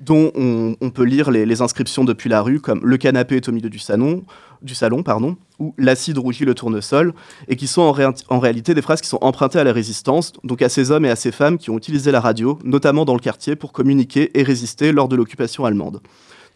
[0.00, 3.68] dont on, peut lire les, inscriptions depuis la rue, comme le canapé est au milieu
[3.68, 4.24] du salon,
[4.62, 7.12] du salon pardon, ou l'acide rougit le tournesol,
[7.48, 10.70] et qui sont en, réalité des phrases qui sont empruntées à la résistance, donc à
[10.70, 13.56] ces hommes et à ces femmes qui ont utilisé la radio, notamment dans le quartier,
[13.56, 16.00] pour communiquer et résister lors de l'occupation allemande.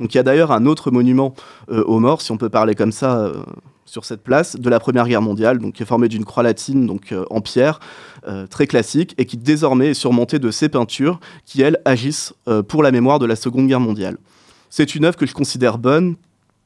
[0.00, 1.34] Donc il y a d'ailleurs un autre monument
[1.70, 3.34] euh, aux morts, si on peut parler comme ça, euh,
[3.84, 6.86] sur cette place de la Première Guerre mondiale, donc qui est formée d'une croix latine
[6.86, 7.80] donc euh, en pierre,
[8.48, 12.32] très classique, et qui désormais est surmontée de ces peintures qui, elles, agissent
[12.68, 14.16] pour la mémoire de la Seconde Guerre mondiale.
[14.70, 16.16] C'est une œuvre que je considère bonne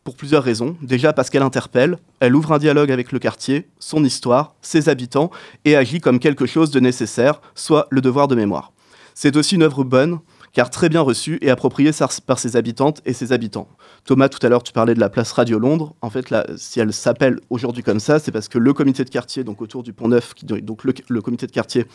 [0.09, 0.75] pour plusieurs raisons.
[0.81, 5.31] Déjà parce qu'elle interpelle, elle ouvre un dialogue avec le quartier, son histoire, ses habitants,
[5.67, 8.73] et agit comme quelque chose de nécessaire, soit le devoir de mémoire.
[9.15, 10.21] C'est aussi une œuvre bonne
[10.53, 11.91] car très bien reçue et appropriée
[12.27, 13.69] par ses habitantes et ses habitants.
[14.05, 15.95] Thomas, tout à l'heure, tu parlais de la place Radio Londres.
[16.03, 19.45] En fait, si elle s'appelle aujourd'hui comme ça, c'est parce que le comité de quartier,
[19.45, 21.87] donc autour du Pont Neuf, qui, donc le, comité de quartier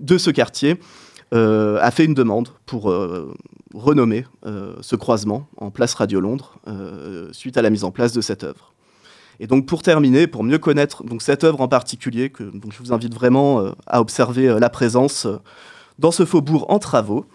[0.00, 0.78] de ce quartier,
[1.34, 3.32] euh, a fait une demande pour euh,
[3.72, 6.58] renommer euh, ce croisement en place Radio Londres
[7.32, 8.74] suite à la mise en place de cette œuvre.
[9.40, 12.92] Et donc pour terminer, pour mieux connaître donc cette œuvre en particulier, que je vous
[12.92, 15.26] invite vraiment à observer la présence
[15.98, 17.26] dans ce faubourg en travaux.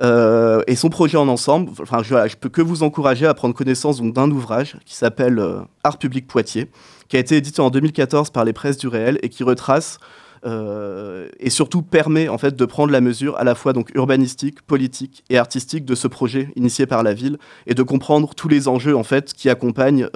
[0.00, 3.54] Euh, et son projet en ensemble, enfin, je, je, peux que vous encourager à prendre
[3.54, 6.70] connaissance d'un ouvrage qui s'appelle euh, Art public Poitiers,
[7.08, 9.98] qui a été édité en 2014 par les presses du réel et qui retrace
[10.44, 15.22] euh, et surtout permet en fait de prendre la mesure à la fois urbanistique, politique
[15.30, 18.96] et artistique de ce projet initié par la ville et de comprendre tous les enjeux
[19.36, 20.08] qui accompagnent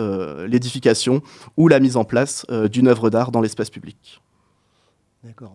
[0.48, 1.22] l'édification
[1.56, 4.20] ou la mise en place d'une œuvre d'art dans l'espace public.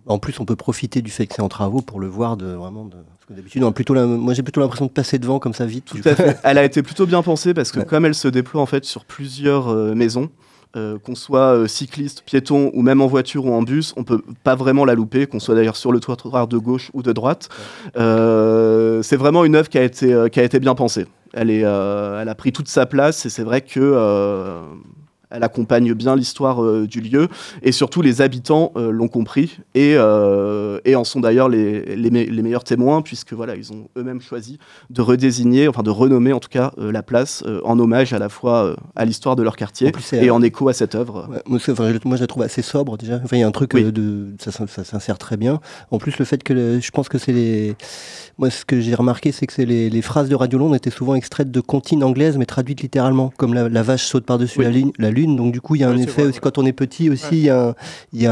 [0.05, 2.47] En plus, on peut profiter du fait que c'est en travaux pour le voir de
[2.47, 2.86] vraiment.
[2.86, 2.91] De...
[2.91, 5.86] Parce que d'habitude, plutôt moi j'ai plutôt l'impression de passer devant comme ça vite.
[5.86, 6.38] Tout à fait.
[6.43, 9.05] Elle a été plutôt bien pensée parce que comme elle se déploie en fait sur
[9.05, 10.29] plusieurs euh, maisons,
[10.75, 14.21] euh, qu'on soit euh, cycliste, piéton ou même en voiture ou en bus, on peut
[14.43, 17.49] pas vraiment la louper, qu'on soit d'ailleurs sur le trottoir de gauche ou de droite.
[17.95, 21.05] c'est vraiment une œuvre qui a été, qui a été bien pensée.
[21.34, 23.79] Elle, est, elle a pris toute sa place et c'est vrai que
[25.32, 27.28] elle accompagne bien l'histoire euh, du lieu
[27.62, 32.41] et surtout les habitants euh, l'ont compris et, euh, et, en sont d'ailleurs les, les,
[32.41, 36.50] meilleurs témoins puisque voilà ils ont eux-mêmes choisi de redésigner, enfin de renommer en tout
[36.50, 40.41] cas la place en hommage à la fois à l'histoire de leur quartier et en
[40.41, 41.30] écho à cette œuvre.
[41.48, 43.20] moi, je la trouve assez sobre déjà.
[43.24, 45.60] Enfin, il y a un truc de ça, ça, s'insère très bien.
[45.91, 47.76] En plus le fait que je pense que c'est les
[48.38, 51.15] moi ce que j'ai remarqué c'est que les, les, phrases de Radio Londres étaient souvent
[51.15, 55.12] extraites de comptines anglaises mais traduites littéralement comme la, vache saute par-dessus la, ligne, la
[55.12, 57.39] lune donc du coup, il y a un effet aussi quand on est petit aussi.
[57.41, 57.75] Il y, a,
[58.13, 58.27] y,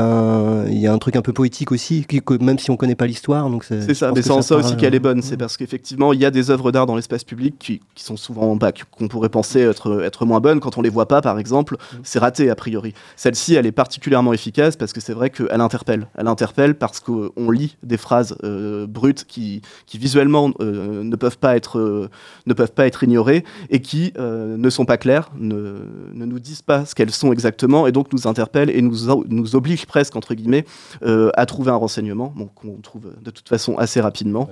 [0.87, 2.05] a un truc un peu poétique aussi,
[2.41, 3.49] même si on connaît pas l'histoire.
[3.49, 4.11] Donc c'est ça.
[4.15, 5.21] Mais c'est en ça aussi qu'elle est bonne.
[5.21, 8.55] C'est parce qu'effectivement, il y a des œuvres d'art dans l'espace public qui, sont souvent
[8.55, 11.75] bas, qu'on pourrait penser être, être moins bonnes quand on les voit pas, par exemple.
[11.75, 11.97] Mm.
[12.03, 12.93] C'est raté a priori.
[13.15, 16.07] Celle-ci, elle est particulièrement efficace parce que c'est vrai qu'elle interpelle.
[16.17, 21.37] Elle interpelle parce qu'on lit des phrases euh, brutes qui, qui visuellement euh, ne peuvent
[21.37, 22.09] pas être euh,
[22.45, 25.77] ne peuvent pas être ignorées et qui ne sont pas claires, ne,
[26.13, 29.55] ne nous disent pas ce qu'elles sont exactement, et donc nous interpellent et nous, nous
[29.55, 30.65] obligent presque, entre guillemets,
[31.03, 34.49] euh, à trouver un renseignement, bon, qu'on trouve de toute façon assez rapidement.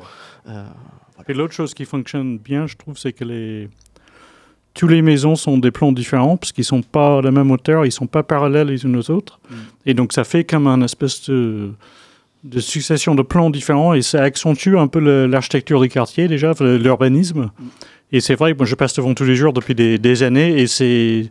[0.47, 0.63] Euh,
[1.27, 3.69] et l'autre chose qui fonctionne bien, je trouve, c'est que les...
[4.73, 7.49] Toutes les maisons sont des plans différents, parce qu'ils ne sont pas à la même
[7.49, 9.39] hauteur, ils ne sont pas parallèles les unes aux autres.
[9.49, 9.55] Mm.
[9.87, 11.71] Et donc ça fait comme un espèce de
[12.43, 17.51] de succession de plans différents et ça accentue un peu l'architecture du quartier déjà, l'urbanisme.
[18.11, 20.61] Et c'est vrai que moi je passe devant tous les jours depuis des, des années
[20.61, 21.29] et c'est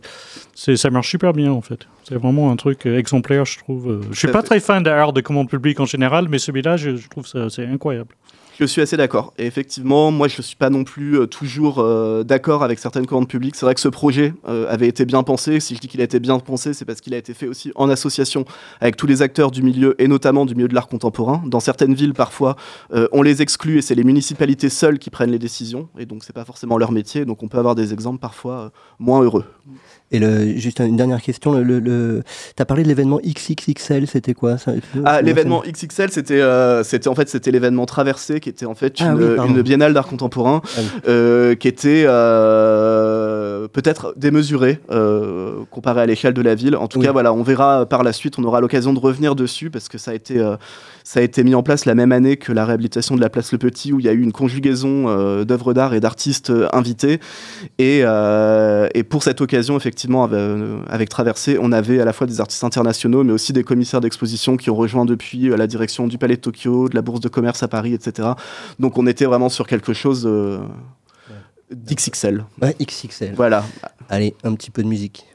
[0.53, 1.87] ça marche super bien en fait.
[2.03, 4.05] C'est vraiment un truc exemplaire, je trouve.
[4.11, 7.07] Je suis pas très fan d'art de commande publique en général, mais celui-là, je, je
[7.09, 8.13] trouve ça c'est incroyable.
[8.59, 9.33] Je suis assez d'accord.
[9.37, 13.05] Et effectivement, moi, je ne suis pas non plus euh, toujours euh, d'accord avec certaines
[13.05, 13.55] commandes publiques.
[13.55, 15.59] C'est vrai que ce projet euh, avait été bien pensé.
[15.59, 17.71] Si je dis qu'il a été bien pensé, c'est parce qu'il a été fait aussi
[17.75, 18.45] en association
[18.81, 21.43] avec tous les acteurs du milieu et notamment du milieu de l'art contemporain.
[21.45, 22.55] Dans certaines villes, parfois,
[23.11, 25.87] on les exclut et c'est les municipalités seules qui prennent les décisions.
[25.99, 27.25] Et donc, c'est pas forcément leur métier.
[27.25, 29.45] Donc, on peut avoir des exemples parfois moins heureux.
[30.09, 32.23] Et le, juste une dernière question, le, le,
[32.55, 34.71] tu as parlé de l'événement XXXL, c'était quoi ça,
[35.03, 38.95] Ah, l'événement XXL, c'était euh, c'était en fait c'était l'événement Traversé, qui était en fait
[39.01, 40.79] ah une, une biennale d'art contemporain, ah
[41.09, 44.79] euh, qui était euh, peut-être démesurée
[45.71, 46.77] comparée à l'échelle de la ville.
[46.77, 49.69] En tout cas, voilà, on verra par la suite, on aura l'occasion de revenir dessus
[49.69, 50.41] parce que ça a été
[51.03, 53.51] ça a été mis en place la même année que la réhabilitation de la place
[53.51, 57.19] Le Petit, où il y a eu une conjugaison d'œuvres d'art et d'artistes invités.
[57.77, 58.03] Et,
[58.93, 62.63] et, pour cette occasion, effectivement, avec, avec, Traversée, on avait à la fois des artistes
[62.63, 66.41] internationaux, mais aussi des commissaires d'exposition qui ont rejoint depuis la direction du Palais de
[66.41, 68.29] Tokyo, de la Bourse de commerce à Paris, etc.
[68.79, 70.29] Donc on était vraiment sur quelque chose
[71.71, 72.45] d'XXL.
[72.61, 73.33] Ouais, XXL.
[73.35, 73.65] Voilà.
[74.09, 75.25] Allez, un petit peu de musique.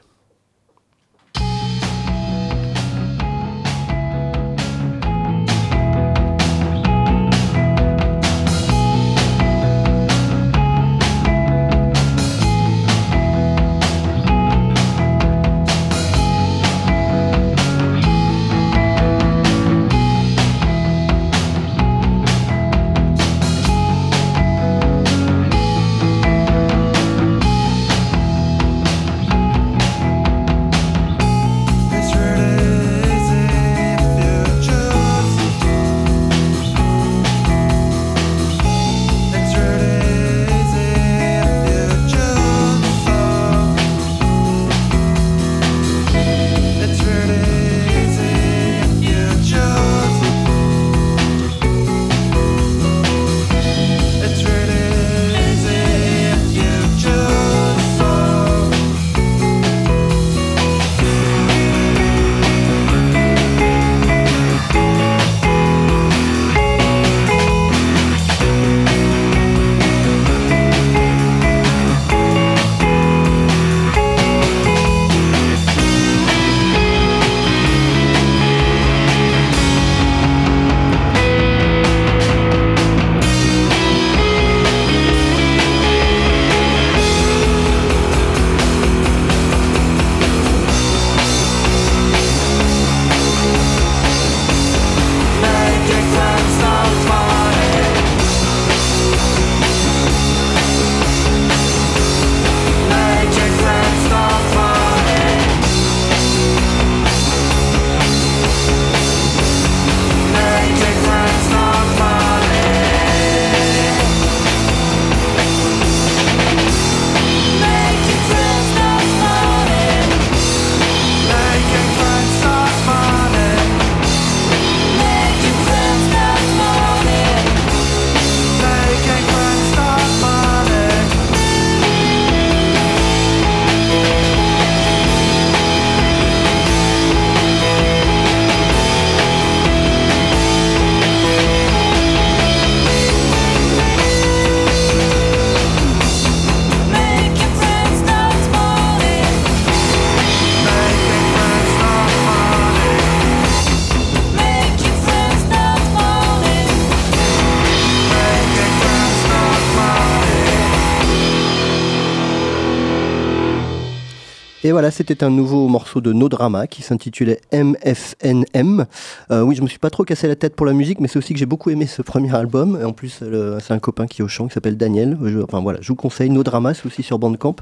[164.73, 168.85] Voilà, c'était un nouveau morceau de No Drama qui s'intitulait MFNM.
[169.29, 171.19] Euh, oui, je me suis pas trop cassé la tête pour la musique, mais c'est
[171.19, 172.79] aussi que j'ai beaucoup aimé ce premier album.
[172.81, 173.23] Et en plus,
[173.59, 175.15] c'est un copain qui est au chant qui s'appelle Daniel.
[175.23, 177.55] Je, enfin voilà, je vous conseille No Drama, c'est aussi sur Bandcamp.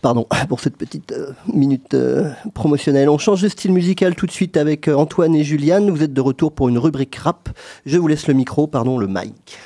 [0.00, 3.10] Pardon pour cette petite euh, minute euh, promotionnelle.
[3.10, 5.90] On change de style musical tout de suite avec Antoine et Juliane.
[5.90, 7.50] Vous êtes de retour pour une rubrique rap.
[7.84, 9.58] Je vous laisse le micro, pardon, le mic.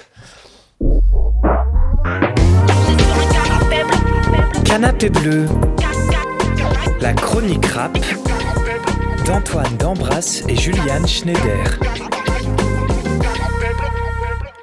[4.64, 5.46] Canapé bleu.
[7.00, 7.96] La chronique rap
[9.24, 12.07] d'Antoine Dambras et Juliane Schneider.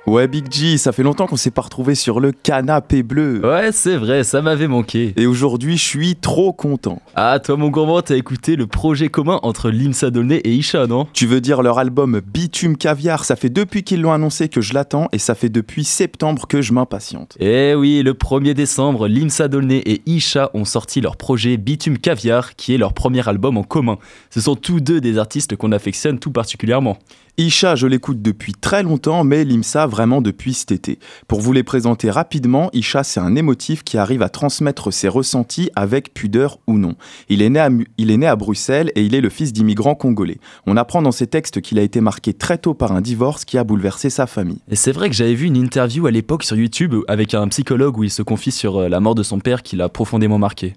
[0.08, 3.42] Ouais, Big G, ça fait longtemps qu'on s'est pas retrouvé sur le canapé bleu.
[3.44, 5.14] Ouais, c'est vrai, ça m'avait manqué.
[5.18, 7.02] Et aujourd'hui, je suis trop content.
[7.16, 11.08] Ah, toi, mon gourmand, t'as écouté le projet commun entre Limsa Dolné et Isha, non?
[11.14, 13.26] Tu veux dire leur album Bitume Caviar?
[13.26, 16.62] Ça fait depuis qu'ils l'ont annoncé que je l'attends et ça fait depuis septembre que
[16.62, 17.36] je m'impatiente.
[17.40, 22.56] Eh oui, le 1er décembre, Limsa Dolné et Isha ont sorti leur projet Bitume Caviar,
[22.56, 23.98] qui est leur premier album en commun.
[24.30, 27.00] Ce sont tous deux des artistes qu'on affectionne tout particulièrement.
[27.38, 31.00] Isha, je l'écoute depuis très longtemps, mais Limsa vraiment depuis cet été.
[31.28, 35.70] Pour vous les présenter rapidement, Isha, c'est un émotif qui arrive à transmettre ses ressentis
[35.76, 36.96] avec pudeur ou non.
[37.28, 39.96] Il est né à, il est né à Bruxelles et il est le fils d'immigrants
[39.96, 40.38] congolais.
[40.66, 43.58] On apprend dans ses textes qu'il a été marqué très tôt par un divorce qui
[43.58, 44.60] a bouleversé sa famille.
[44.70, 47.98] Et c'est vrai que j'avais vu une interview à l'époque sur YouTube avec un psychologue
[47.98, 50.76] où il se confie sur euh, la mort de son père qui l'a profondément marqué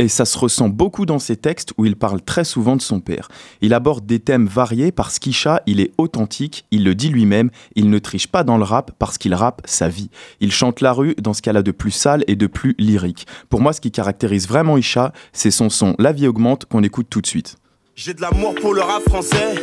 [0.00, 3.00] et ça se ressent beaucoup dans ses textes où il parle très souvent de son
[3.00, 3.28] père.
[3.60, 7.90] Il aborde des thèmes variés parce qu'Isha, il est authentique, il le dit lui-même, il
[7.90, 10.08] ne triche pas dans le rap parce qu'il rappe sa vie.
[10.40, 13.26] Il chante la rue dans ce qu'elle a de plus sale et de plus lyrique.
[13.50, 17.08] Pour moi, ce qui caractérise vraiment Isha, c'est son son La vie augmente qu'on écoute
[17.10, 17.58] tout de suite.
[17.96, 19.54] J'ai de l'amour pour le rap français,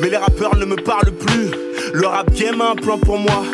[0.00, 1.50] mais les rappeurs ne me parlent plus.
[1.94, 3.44] Le rap game a un plan pour moi.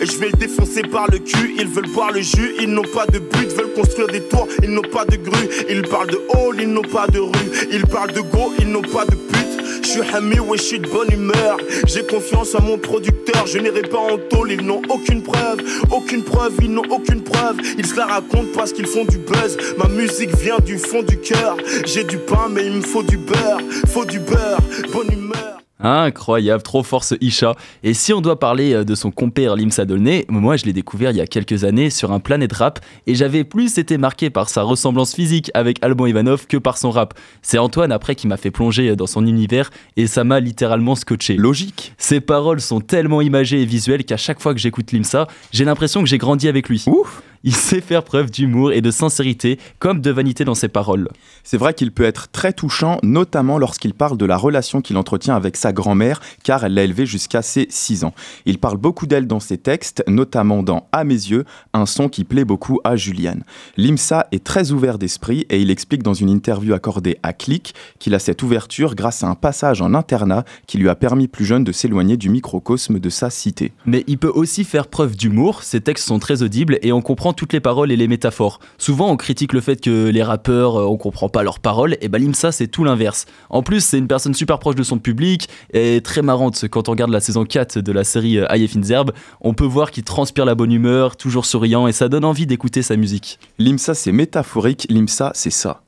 [0.00, 1.54] Et je vais le défoncer par le cul.
[1.58, 3.52] Ils veulent boire le jus, ils n'ont pas de but.
[3.52, 5.48] Veulent construire des tours, ils n'ont pas de grue.
[5.68, 7.50] Ils parlent de hall, ils n'ont pas de rue.
[7.70, 9.51] Ils parlent de go, ils n'ont pas de pute.
[9.82, 11.56] Je suis ouais, de bonne humeur.
[11.86, 15.60] J'ai confiance à mon producteur, je n'irai pas en tôle, ils n'ont aucune preuve,
[15.90, 17.56] aucune preuve, ils n'ont aucune preuve.
[17.76, 19.58] Ils se la racontent parce qu'ils font du buzz.
[19.78, 21.56] Ma musique vient du fond du cœur.
[21.84, 24.58] J'ai du pain, mais il me faut du beurre, faut du beurre,
[24.92, 25.61] bonne humeur.
[25.82, 27.54] Incroyable, trop force Isha.
[27.82, 31.10] Et si on doit parler euh, de son compère Limsa Dolné, moi je l'ai découvert
[31.10, 34.48] il y a quelques années sur un Planet Rap et j'avais plus été marqué par
[34.48, 37.14] sa ressemblance physique avec Alban Ivanov que par son rap.
[37.42, 40.94] C'est Antoine après qui m'a fait plonger euh, dans son univers et ça m'a littéralement
[40.94, 41.36] scotché.
[41.36, 41.94] Logique.
[41.98, 46.02] Ses paroles sont tellement imagées et visuelles qu'à chaque fois que j'écoute Limsa, j'ai l'impression
[46.02, 46.84] que j'ai grandi avec lui.
[46.86, 51.08] Ouf il sait faire preuve d'humour et de sincérité, comme de vanité dans ses paroles.
[51.44, 55.34] C'est vrai qu'il peut être très touchant, notamment lorsqu'il parle de la relation qu'il entretient
[55.34, 58.14] avec sa grand-mère, car elle l'a élevé jusqu'à ses 6 ans.
[58.46, 62.24] Il parle beaucoup d'elle dans ses textes, notamment dans À mes yeux, un son qui
[62.24, 63.44] plaît beaucoup à Juliane.
[63.76, 68.14] Limsa est très ouvert d'esprit et il explique dans une interview accordée à Click qu'il
[68.14, 71.64] a cette ouverture grâce à un passage en internat qui lui a permis plus jeune
[71.64, 73.72] de s'éloigner du microcosme de sa cité.
[73.86, 77.31] Mais il peut aussi faire preuve d'humour, ses textes sont très audibles et on comprend
[77.32, 78.60] toutes les paroles et les métaphores.
[78.78, 82.08] Souvent, on critique le fait que les rappeurs, euh, on comprend pas leurs paroles, et
[82.08, 83.26] bah Limsa, c'est tout l'inverse.
[83.50, 86.66] En plus, c'est une personne super proche de son public et très marrante.
[86.68, 89.90] Quand on regarde la saison 4 de la série euh, Aye Zerb, on peut voir
[89.90, 93.38] qu'il transpire la bonne humeur, toujours souriant, et ça donne envie d'écouter sa musique.
[93.58, 95.82] Limsa, c'est métaphorique, Limsa, c'est ça.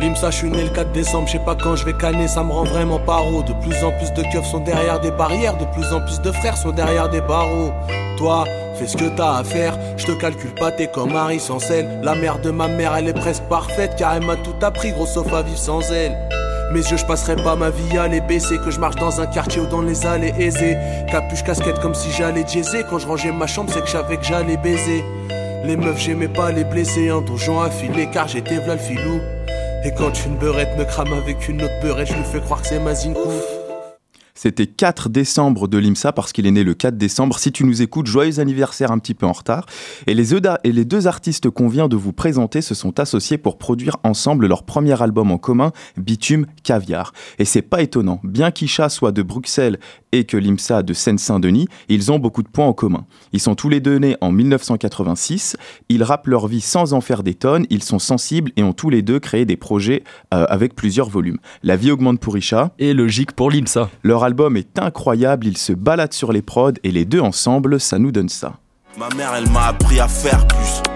[0.00, 2.42] Limsa, je suis né le 4 décembre, je sais pas quand je vais canner, ça
[2.42, 3.42] me rend vraiment paro.
[3.42, 6.32] De plus en plus de keufs sont derrière des barrières, de plus en plus de
[6.32, 7.72] frères sont derrière des barreaux.
[8.18, 8.44] Toi,
[8.74, 11.86] fais ce que t'as à faire, je te calcule pas, t'es comme Marie sans sel.
[12.02, 15.06] La mère de ma mère, elle est presque parfaite, car elle m'a tout appris, gros
[15.06, 16.16] sauf à vivre sans elle.
[16.72, 19.26] Mes yeux, je passerai pas ma vie à les baisser, que je marche dans un
[19.26, 20.76] quartier ou dans les allées aisées.
[21.10, 24.24] Capuche, casquette comme si j'allais jaiser, quand je rangeais ma chambre, c'est que j'avais que
[24.24, 25.04] j'allais baiser.
[25.64, 29.20] Les meufs, j'aimais pas les blesser, un donjon affilé, car j'étais v'là le filou.
[29.84, 32.68] Et quand une beurette me crame avec une autre beurette, je lui fais croire que
[32.68, 33.30] c'est ma zinkou.
[34.36, 37.38] C'était 4 décembre de l'IMSA parce qu'il est né le 4 décembre.
[37.38, 39.64] Si tu nous écoutes, joyeux anniversaire un petit peu en retard.
[40.08, 43.58] Et les, et les deux artistes qu'on vient de vous présenter se sont associés pour
[43.58, 47.12] produire ensemble leur premier album en commun, Bitume Caviar.
[47.38, 49.78] Et c'est pas étonnant, bien qu'Isha soit de Bruxelles
[50.14, 53.04] et que l'IMSA de Seine-Saint-Denis, ils ont beaucoup de points en commun.
[53.32, 55.56] Ils sont tous les deux nés en 1986,
[55.88, 58.90] ils rappent leur vie sans en faire des tonnes, ils sont sensibles et ont tous
[58.90, 61.38] les deux créé des projets euh, avec plusieurs volumes.
[61.62, 62.70] La vie augmente pour Isha.
[62.78, 63.90] Et logique pour l'IMSA.
[64.02, 67.98] Leur album est incroyable, ils se baladent sur les prods et les deux ensemble, ça
[67.98, 68.58] nous donne ça.
[68.96, 70.93] Ma mère, elle m'a appris à faire plus.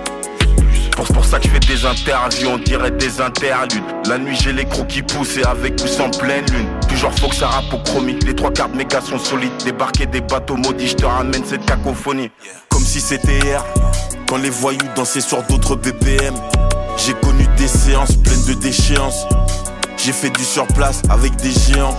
[1.07, 3.85] C'est pour ça que je fais des interviews, on dirait des interludes.
[4.09, 6.69] La nuit, j'ai les crocs qui poussent et avec ou sans pleine lune.
[6.89, 8.01] Toujours faut que ça rappe au.
[8.05, 9.53] Les trois quarts de mes gars sont solides.
[9.65, 12.31] Débarquer des bateaux maudits, je te ramène cette cacophonie.
[12.69, 13.65] Comme si c'était hier,
[14.29, 16.35] quand les voyous dansaient sur d'autres BPM.
[16.97, 19.27] J'ai connu des séances pleines de déchéances.
[19.97, 21.97] J'ai fait du surplace avec des géants.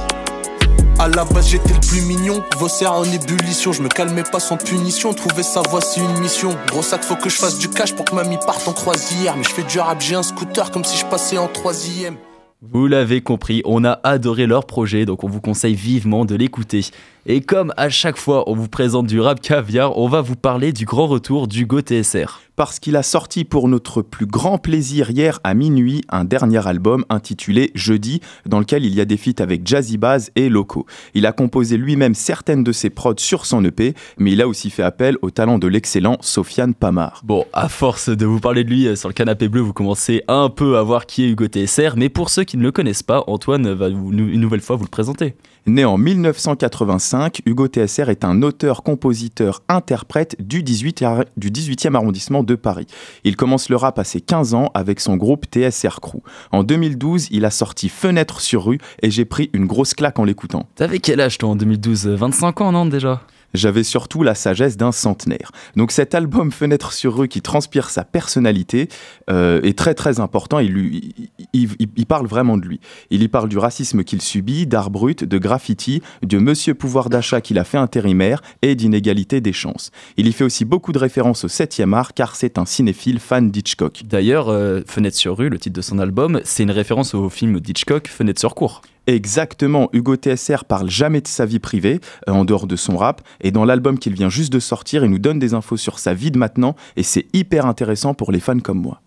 [1.00, 4.42] À la base j'étais le plus mignon, vos serres en ébullition, je me calmais pas
[4.42, 6.50] sans punition, trouver sa voix c'est une mission.
[6.68, 9.44] Gros sac faut que je fasse du cash pour que mamie parte en croisière, mais
[9.44, 12.18] je fais du rap, j'ai un scooter comme si je passais en troisième.
[12.62, 16.84] Vous l'avez compris, on a adoré leur projet, donc on vous conseille vivement de l'écouter.
[17.26, 20.72] Et comme à chaque fois on vous présente du rap caviar, on va vous parler
[20.72, 22.40] du grand retour du Go TSR.
[22.56, 27.06] Parce qu'il a sorti pour notre plus grand plaisir hier à minuit un dernier album
[27.10, 30.86] intitulé Jeudi, dans lequel il y a des feats avec Jazzy Baz et Loco.
[31.14, 34.70] Il a composé lui-même certaines de ses prods sur son EP, mais il a aussi
[34.70, 37.22] fait appel au talent de l'excellent Sofiane Pamar.
[37.24, 40.24] Bon, à force de vous parler de lui euh, sur le canapé bleu, vous commencez
[40.28, 43.04] un peu à voir qui est Hugo TSR, mais pour ceux qui ne le connaissent
[43.04, 45.36] pas, Antoine va une nouvelle fois vous le présenter.
[45.66, 47.09] Né en 1985,
[47.46, 52.88] Hugo TSR est un auteur, compositeur, interprète du 18 ar- du 18e arrondissement de Paris.
[53.24, 56.20] Il commence le rap à ses 15 ans avec son groupe TSR Crew.
[56.52, 60.24] En 2012, il a sorti Fenêtre sur rue et j'ai pris une grosse claque en
[60.24, 60.68] l'écoutant.
[60.76, 63.22] T'avais quel âge toi en 2012 25 ans, non déjà?
[63.54, 65.52] J'avais surtout la sagesse d'un centenaire.
[65.76, 68.90] Donc cet album Fenêtre sur rue qui transpire sa personnalité
[69.30, 70.60] euh, est très très important.
[70.60, 72.80] Il, parle vraiment de lui.
[73.12, 77.42] Il y parle du racisme qu'il subit, d'art brut, de graffiti, de monsieur pouvoir d'achat
[77.42, 79.92] qu'il a fait intérimaire et d'inégalité des chances.
[80.18, 83.52] Il y fait aussi beaucoup de références au 7e art car c'est un cinéphile fan
[83.52, 84.04] d'Hitchcock.
[84.06, 87.60] D'ailleurs, euh, Fenêtre sur rue, le titre de son album, c'est une référence au film
[87.60, 88.82] d'Hitchcock, Fenêtre sur cour.
[89.10, 93.24] Exactement, Hugo TSR parle jamais de sa vie privée, euh, en dehors de son rap,
[93.42, 96.14] et dans l'album qu'il vient juste de sortir, il nous donne des infos sur sa
[96.14, 99.02] vie de maintenant, et c'est hyper intéressant pour les fans comme moi.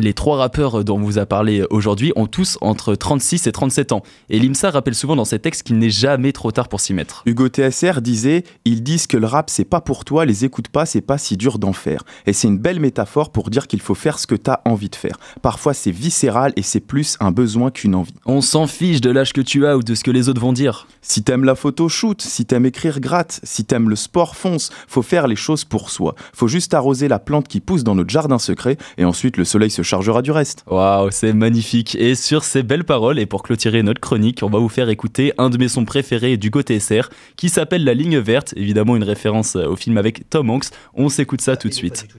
[0.00, 3.90] Les trois rappeurs dont on vous a parlé aujourd'hui ont tous entre 36 et 37
[3.90, 4.04] ans.
[4.30, 7.24] Et Limsa rappelle souvent dans ses textes qu'il n'est jamais trop tard pour s'y mettre.
[7.26, 10.86] Hugo TSR disait Ils disent que le rap c'est pas pour toi, les écoute pas,
[10.86, 12.04] c'est pas si dur d'en faire.
[12.26, 14.94] Et c'est une belle métaphore pour dire qu'il faut faire ce que t'as envie de
[14.94, 15.18] faire.
[15.42, 18.14] Parfois c'est viscéral et c'est plus un besoin qu'une envie.
[18.24, 20.52] On s'en fiche de l'âge que tu as ou de ce que les autres vont
[20.52, 20.86] dire.
[21.02, 22.22] Si t'aimes la photo, shoot.
[22.22, 23.40] Si t'aimes écrire, gratte.
[23.42, 24.70] Si t'aimes le sport, fonce.
[24.86, 26.14] Faut faire les choses pour soi.
[26.32, 29.72] Faut juste arroser la plante qui pousse dans notre jardin secret et ensuite le soleil
[29.72, 30.64] se chargera du reste.
[30.66, 31.96] Waouh, c'est magnifique.
[31.96, 35.32] Et sur ces belles paroles, et pour clôturer notre chronique, on va vous faire écouter
[35.38, 39.56] un de mes sons préférés d'Hugo TSR qui s'appelle La Ligne Verte, évidemment une référence
[39.56, 40.66] au film avec Tom Hanks.
[40.94, 42.06] On s'écoute ça tout de suite.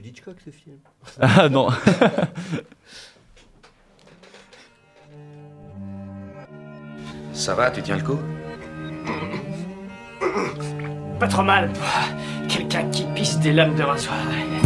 [1.18, 1.68] Ah non.
[7.32, 8.18] Ça va, tu tiens le coup?
[11.18, 11.70] Pas trop mal.
[12.48, 12.89] Quelqu'un
[13.38, 14.14] des lames de rasoir.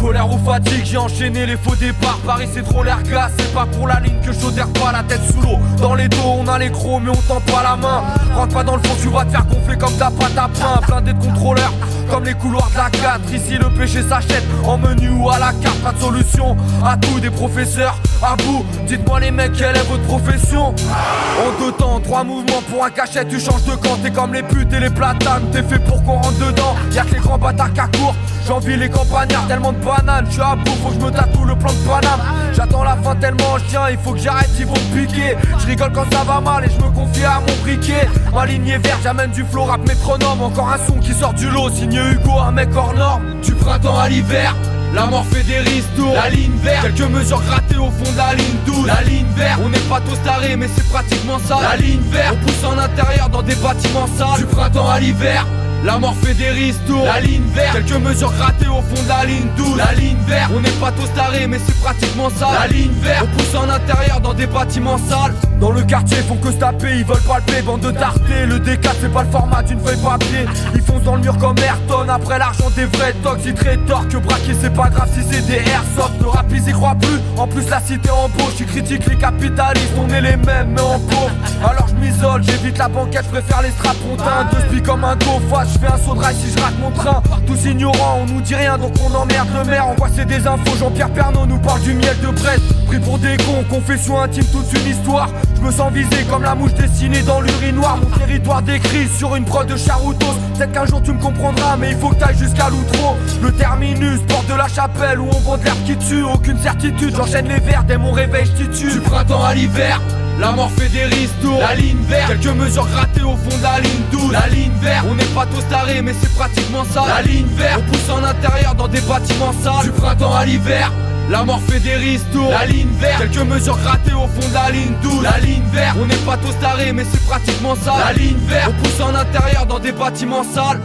[0.01, 2.19] Colère ou fatigue, j'ai enchaîné les faux départs.
[2.27, 5.03] Paris, c'est trop l'air glace, c'est pas pour la ligne que je t'aire pas la
[5.03, 5.59] tête sous l'eau.
[5.79, 8.03] Dans les dos, on a les gros, mais on tend pas la main.
[8.35, 10.81] Rentre pas dans le fond, tu vas te faire gonfler comme ta pâte à pain.
[10.87, 11.73] Blindé de contrôleurs,
[12.11, 13.33] comme les couloirs de la 4.
[13.33, 15.79] Ici, le péché s'achète en menu ou à la carte.
[15.79, 18.65] Pas de solution à tout, des professeurs à bout.
[18.87, 20.69] Dites-moi, les mecs, quelle est votre profession?
[20.69, 23.97] En deux temps, trois mouvements pour un cachet, tu changes de camp.
[24.03, 26.77] T'es comme les putes et les platanes, t'es fait pour qu'on rentre dedans.
[26.93, 28.15] Y'a que les grands bâtards qu'à court.
[28.47, 30.27] J'envie les campagnards, tellement de bananes.
[30.27, 32.21] Je suis à bout, faut que je me tatoue le plan de Paname.
[32.53, 35.37] J'attends la fin tellement je tiens, il faut que j'arrête, ils vont piquer.
[35.59, 38.07] Je rigole quand ça va mal et je me confie à mon briquet.
[38.33, 40.43] Ma ligne est verte, j'amène du flow rap métronome.
[40.43, 43.41] Encore un son qui sort du lot, signé Hugo, un mec hors norme.
[43.41, 44.55] Du printemps à l'hiver.
[44.93, 48.33] La mort fait des ristos, la ligne verte Quelques mesures grattées au fond de la
[48.35, 51.77] ligne 12 La ligne verte, on n'est pas tous tarés mais c'est pratiquement ça La
[51.77, 55.45] ligne verte, on pousse en intérieur dans des bâtiments sales Du printemps à l'hiver
[55.85, 57.74] la mort fait des ristos, la ligne verte.
[57.74, 60.91] Quelques mesures grattées au fond de la ligne 12 La ligne verte, on n'est pas
[60.93, 62.49] tous tarés mais c'est pratiquement ça.
[62.59, 65.35] La ligne verte, on pousse en intérieur dans des bâtiments sales.
[65.61, 67.62] Dans le quartier font que se taper, ils veulent palper.
[67.62, 70.47] Bande de tartés, le D4 c'est pas le format d'une feuille papier.
[70.74, 72.09] Ils foncent dans le mur comme Ayrton.
[72.09, 76.20] Après l'argent des vrais tox, ils rétorquent Braquer c'est pas grave si c'est des airsoft.
[76.20, 78.55] Le rap ils y croient plus, en plus la cité embauche.
[78.61, 81.30] Ils critiquent les capitalistes, on est les mêmes mais en pauvre.
[81.62, 85.79] Alors je m'isole, j'évite la banquette, je préfère les strapontins Deux comme un dauphin, je
[85.79, 87.22] fais un rail si je rate mon train.
[87.47, 89.87] Tous ignorants, on nous dit rien donc on emmerde le maire.
[89.89, 92.62] On voit c'est des infos, Jean-Pierre Pernaud nous parle du miel de Brest.
[92.87, 95.29] Pris pour des cons, confession intime, toute une histoire.
[95.57, 97.97] Je me sens visé comme la mouche dessinée dans l'urinoir.
[97.97, 100.35] Mon territoire décrit sur une prod de charoutos.
[100.57, 104.20] Peut-être qu'un jour tu me comprendras mais il faut que t'ailles jusqu'à l'outro Le terminus,
[104.29, 106.22] porte de la chapelle où on vend de l'air qui tue.
[106.22, 110.01] Aucune certitude, j'enchaîne les verres dès mon réveil je titue Du printemps à l'hiver
[110.39, 112.32] la mort fait des ristos, la ligne verte.
[112.32, 115.47] Quelques mesures grattées au fond de la ligne 12 La ligne verte, on n'est pas
[115.47, 117.05] tous tarés mais c'est pratiquement ça.
[117.07, 119.85] La ligne verte, on pousse en intérieur dans des bâtiments sales.
[119.85, 120.93] Du printemps à l'hiver.
[121.30, 123.22] La mort fait des ristos, la ligne verte.
[123.22, 126.37] Quelques mesures grattées au fond de la ligne 12 La ligne verte, on n'est pas
[126.37, 127.95] tous tarés mais c'est pratiquement ça.
[127.99, 130.80] La ligne verte, on pousse en intérieur dans des bâtiments sales.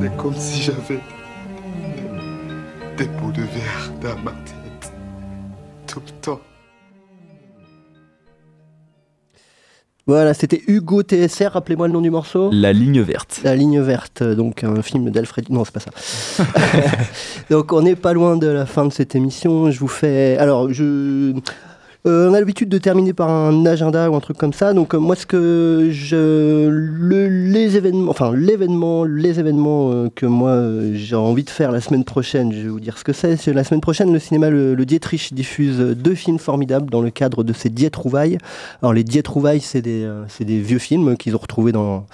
[0.00, 1.00] C'est comme si j'avais
[2.96, 4.92] des bouts de verre dans ma tête.
[5.86, 6.40] Tout le temps
[10.06, 12.50] Voilà, c'était Hugo TSR, rappelez-moi le nom du morceau.
[12.52, 13.40] La ligne verte.
[13.42, 15.48] La ligne verte, donc un film d'Alfred.
[15.48, 15.90] Non, c'est pas ça.
[17.50, 19.70] donc on n'est pas loin de la fin de cette émission.
[19.70, 20.36] Je vous fais.
[20.38, 21.32] Alors, je.
[22.06, 24.74] Euh, on a l'habitude de terminer par un agenda ou un truc comme ça.
[24.74, 30.26] Donc euh, moi, ce que je, le, les événements, enfin l'événement, les événements euh, que
[30.26, 33.14] moi euh, j'ai envie de faire la semaine prochaine, je vais vous dire ce que
[33.14, 33.46] c'est.
[33.46, 37.42] La semaine prochaine, le cinéma le, le Dietrich diffuse deux films formidables dans le cadre
[37.42, 38.36] de ses Dietrouvailles.
[38.82, 42.06] Alors les Dietrouvailles, c'est des, c'est des vieux films qu'ils ont retrouvés dans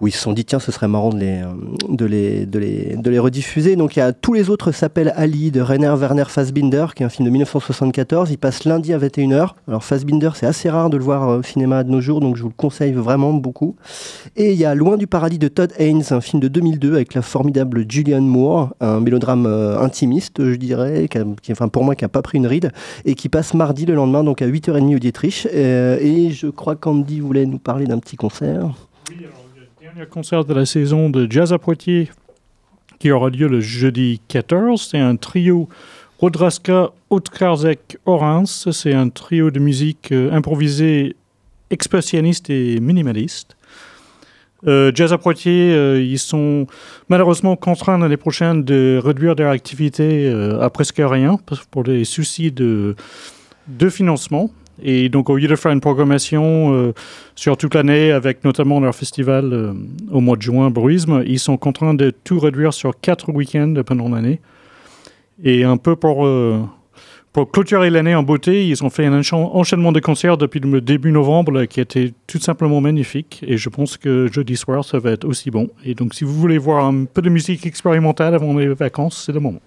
[0.00, 1.46] où ils se sont dit tiens ce serait marrant de les, euh,
[1.88, 3.76] de les, de les, de les rediffuser.
[3.76, 7.06] Donc il y a tous les autres s'appellent Ali de Rainer Werner Fassbinder qui est
[7.06, 8.30] un film de 1974.
[8.30, 9.50] Il passe lundi à 21h.
[9.66, 12.36] Alors Fassbinder c'est assez rare de le voir euh, au cinéma de nos jours donc
[12.36, 13.76] je vous le conseille vraiment beaucoup.
[14.36, 17.14] Et il y a Loin du paradis de Todd Haynes, un film de 2002 avec
[17.14, 21.08] la formidable Julianne Moore, un mélodrame euh, intimiste je dirais,
[21.42, 22.70] qui, enfin pour moi qui a pas pris une ride
[23.04, 25.46] et qui passe mardi le lendemain donc à 8h30 au Dietrich.
[25.52, 28.70] Et je crois qu'Andy voulait nous parler d'un petit concert.
[29.98, 32.08] Dernier concert de la saison de Jazz à Poitiers
[33.00, 34.90] qui aura lieu le jeudi 14.
[34.92, 35.68] C'est un trio
[36.20, 38.46] Rodraska, Otkarzek, Orans.
[38.46, 41.16] C'est un trio de musique euh, improvisée,
[41.70, 43.56] expressionniste et minimaliste.
[44.68, 46.68] Euh, Jazz à Poitiers, euh, ils sont
[47.08, 50.30] malheureusement contraints l'année prochaine de réduire leur activité
[50.60, 51.40] à presque rien
[51.72, 52.94] pour des soucis de
[53.90, 54.52] financement.
[54.82, 56.92] Et donc, au lieu de faire une programmation euh,
[57.34, 59.72] sur toute l'année, avec notamment leur festival euh,
[60.10, 64.08] au mois de juin, Bruisme, ils sont contraints de tout réduire sur quatre week-ends pendant
[64.08, 64.40] l'année.
[65.42, 66.60] Et un peu pour, euh,
[67.52, 71.12] clôturer l'année en beauté, ils ont fait un encha- enchaînement de concerts depuis le début
[71.12, 73.44] novembre qui était tout simplement magnifique.
[73.46, 75.68] Et je pense que jeudi soir, ça va être aussi bon.
[75.84, 79.32] Et donc, si vous voulez voir un peu de musique expérimentale avant les vacances, c'est
[79.32, 79.60] le moment.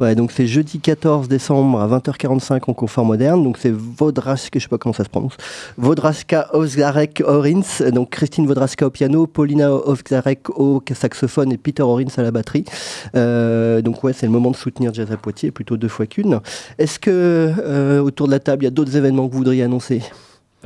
[0.00, 3.44] Ouais, donc c'est jeudi 14 décembre à 20h45 en confort moderne.
[3.44, 5.36] Donc c'est Vodraska, je sais pas comment ça se prononce.
[5.76, 12.06] Vodraska Ozarek Orins, donc Christine Vodraska au piano, Paulina Ozarek au saxophone et Peter Orins
[12.16, 12.64] à la batterie.
[13.14, 16.40] Euh, donc ouais, c'est le moment de soutenir Jazz à Poitiers, plutôt deux fois qu'une.
[16.78, 19.64] Est-ce que euh, autour de la table, il y a d'autres événements que vous voudriez
[19.64, 20.00] annoncer?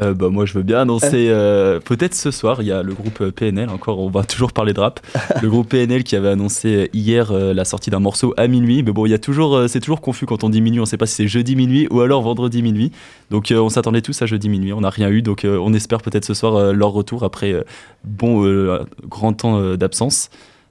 [0.02, 1.28] Euh, bah, moi, je veux bien annoncer.
[1.28, 3.68] euh, Peut-être ce soir, il y a le groupe euh, PNL.
[3.70, 4.98] Encore, on va toujours parler de rap.
[5.40, 8.82] le groupe PNL qui avait annoncé hier euh, la sortie d'un morceau à minuit.
[8.82, 10.80] Mais bon, il y a toujours, euh, c'est toujours confus quand on dit minuit.
[10.80, 12.90] On sait pas si c'est jeudi minuit ou alors vendredi minuit.
[13.30, 14.72] Donc, euh, on s'attendait tous à jeudi minuit.
[14.72, 15.22] On n'a rien eu.
[15.22, 17.62] Donc, euh, on espère peut-être ce soir euh, leur retour après euh,
[18.02, 20.28] bon euh, grand temps euh, d'absence.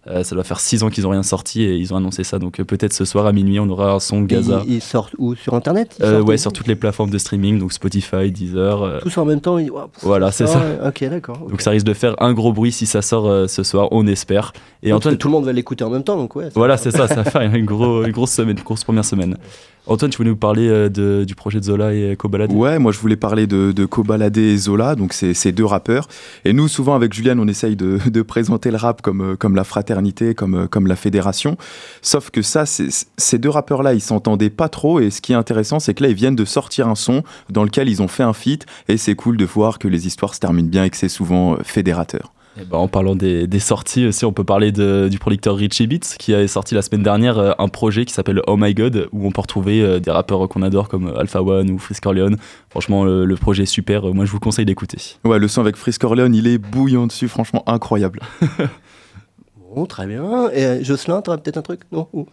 [0.07, 2.37] Euh, ça doit faire 6 ans qu'ils ont rien sorti et ils ont annoncé ça.
[2.37, 4.61] Donc, euh, peut-être ce soir à minuit, on aura un son Gaza.
[4.67, 7.71] Ils, ils sortent où Sur Internet Euh, ouais, sur toutes les plateformes de streaming, donc
[7.71, 8.99] Spotify, Deezer.
[9.01, 10.61] Tous en même temps ils- Voilà, c'est ça.
[10.85, 11.37] Ok, d'accord.
[11.49, 14.51] Donc ça risque de faire un gros bruit si ça sort ce soir, on espère.
[14.81, 16.49] Et Donc, Antoine, tout le monde va l'écouter en même temps, donc ouais.
[16.53, 19.37] voilà, c'est ça, ça va faire une, gros- une grosse semaine, une grosse première semaine.
[19.85, 22.99] Antoine, tu voulais nous parler euh, du projet de Zola et Kobalade Ouais, moi je
[22.99, 26.07] voulais parler de, de et Zola, donc ces deux rappeurs.
[26.45, 29.55] Et nous, souvent avec Juliane, on essaye de, de présenter le rap comme, euh, comme
[29.55, 31.57] la fraternité, comme, euh, comme la fédération.
[32.01, 35.01] Sauf que ça, ces deux rappeurs-là, ils s'entendaient pas trop.
[35.01, 37.65] Et ce qui est intéressant, c'est que là, ils viennent de sortir un son dans
[37.65, 38.65] lequel ils ont fait un feat.
[38.87, 41.57] Et c'est cool de voir que les histoires se terminent bien et que c'est souvent
[41.61, 42.31] fédérateur.
[42.61, 45.87] Eh ben, en parlant des, des sorties aussi, on peut parler de- du producteur Richie
[45.87, 49.07] Beats qui a sorti la semaine dernière euh, un projet qui s'appelle Oh My God
[49.11, 52.05] où on peut retrouver euh, des rappeurs qu'on adore comme euh, Alpha One ou Frisk
[52.05, 52.35] Orleans.
[52.69, 54.03] Franchement, le, le projet est super.
[54.13, 54.97] Moi, je vous conseille d'écouter.
[55.23, 58.19] Ouais, le son avec Frisk Orleans, il est bouillant dessus, franchement incroyable.
[59.75, 60.49] Bon, très bien.
[60.53, 61.81] Et Jocelyn, t'aurais peut-être un truc?
[61.91, 62.07] Non?
[62.13, 62.27] Ou-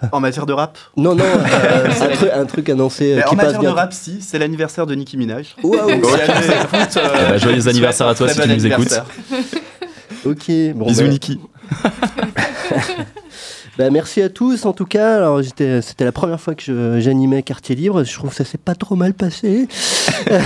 [0.12, 3.34] En matière de rap Non, non, euh, c'est un, truc, un truc annoncé euh, qui
[3.34, 5.56] En passe matière de rap, si, c'est l'anniversaire de Nicki Minaj.
[5.60, 9.00] Si écoute, euh, Eh ben, joyeux anniversaire à toi si tu nous écoutes.
[10.24, 10.86] Ok, bon.
[10.86, 11.40] Bisous, bah, Niki.
[13.78, 15.18] Bah, merci à tous en tout cas.
[15.18, 18.02] Alors j'étais, c'était la première fois que j'animais Quartier Libre.
[18.02, 19.68] Je trouve que ça s'est pas trop mal passé.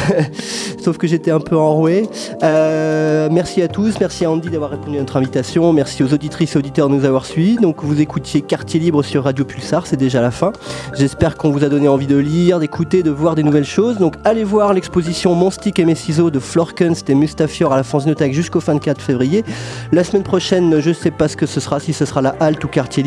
[0.85, 2.09] Sauf que j'étais un peu enroué.
[2.43, 3.99] Euh, merci à tous.
[4.01, 5.72] Merci à Andy d'avoir répondu à notre invitation.
[5.72, 7.57] Merci aux auditrices et auditeurs de nous avoir suivis.
[7.57, 9.87] Donc vous écoutiez Quartier Libre sur Radio Pulsar.
[9.87, 10.53] C'est déjà la fin.
[10.95, 13.97] J'espère qu'on vous a donné envie de lire, d'écouter, de voir des nouvelles choses.
[13.97, 17.83] Donc allez voir l'exposition Mon stick et mes ciseaux de Florkunst et Mustafior à la
[17.83, 19.43] Fanzinothèque jusqu'au 24 février.
[19.91, 22.62] La semaine prochaine, je sais pas ce que ce sera, si ce sera la halte
[22.64, 23.03] ou quartier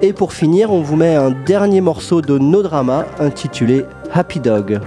[0.00, 4.80] Et pour finir, on vous met un dernier morceau de nos dramas intitulé Happy Dog.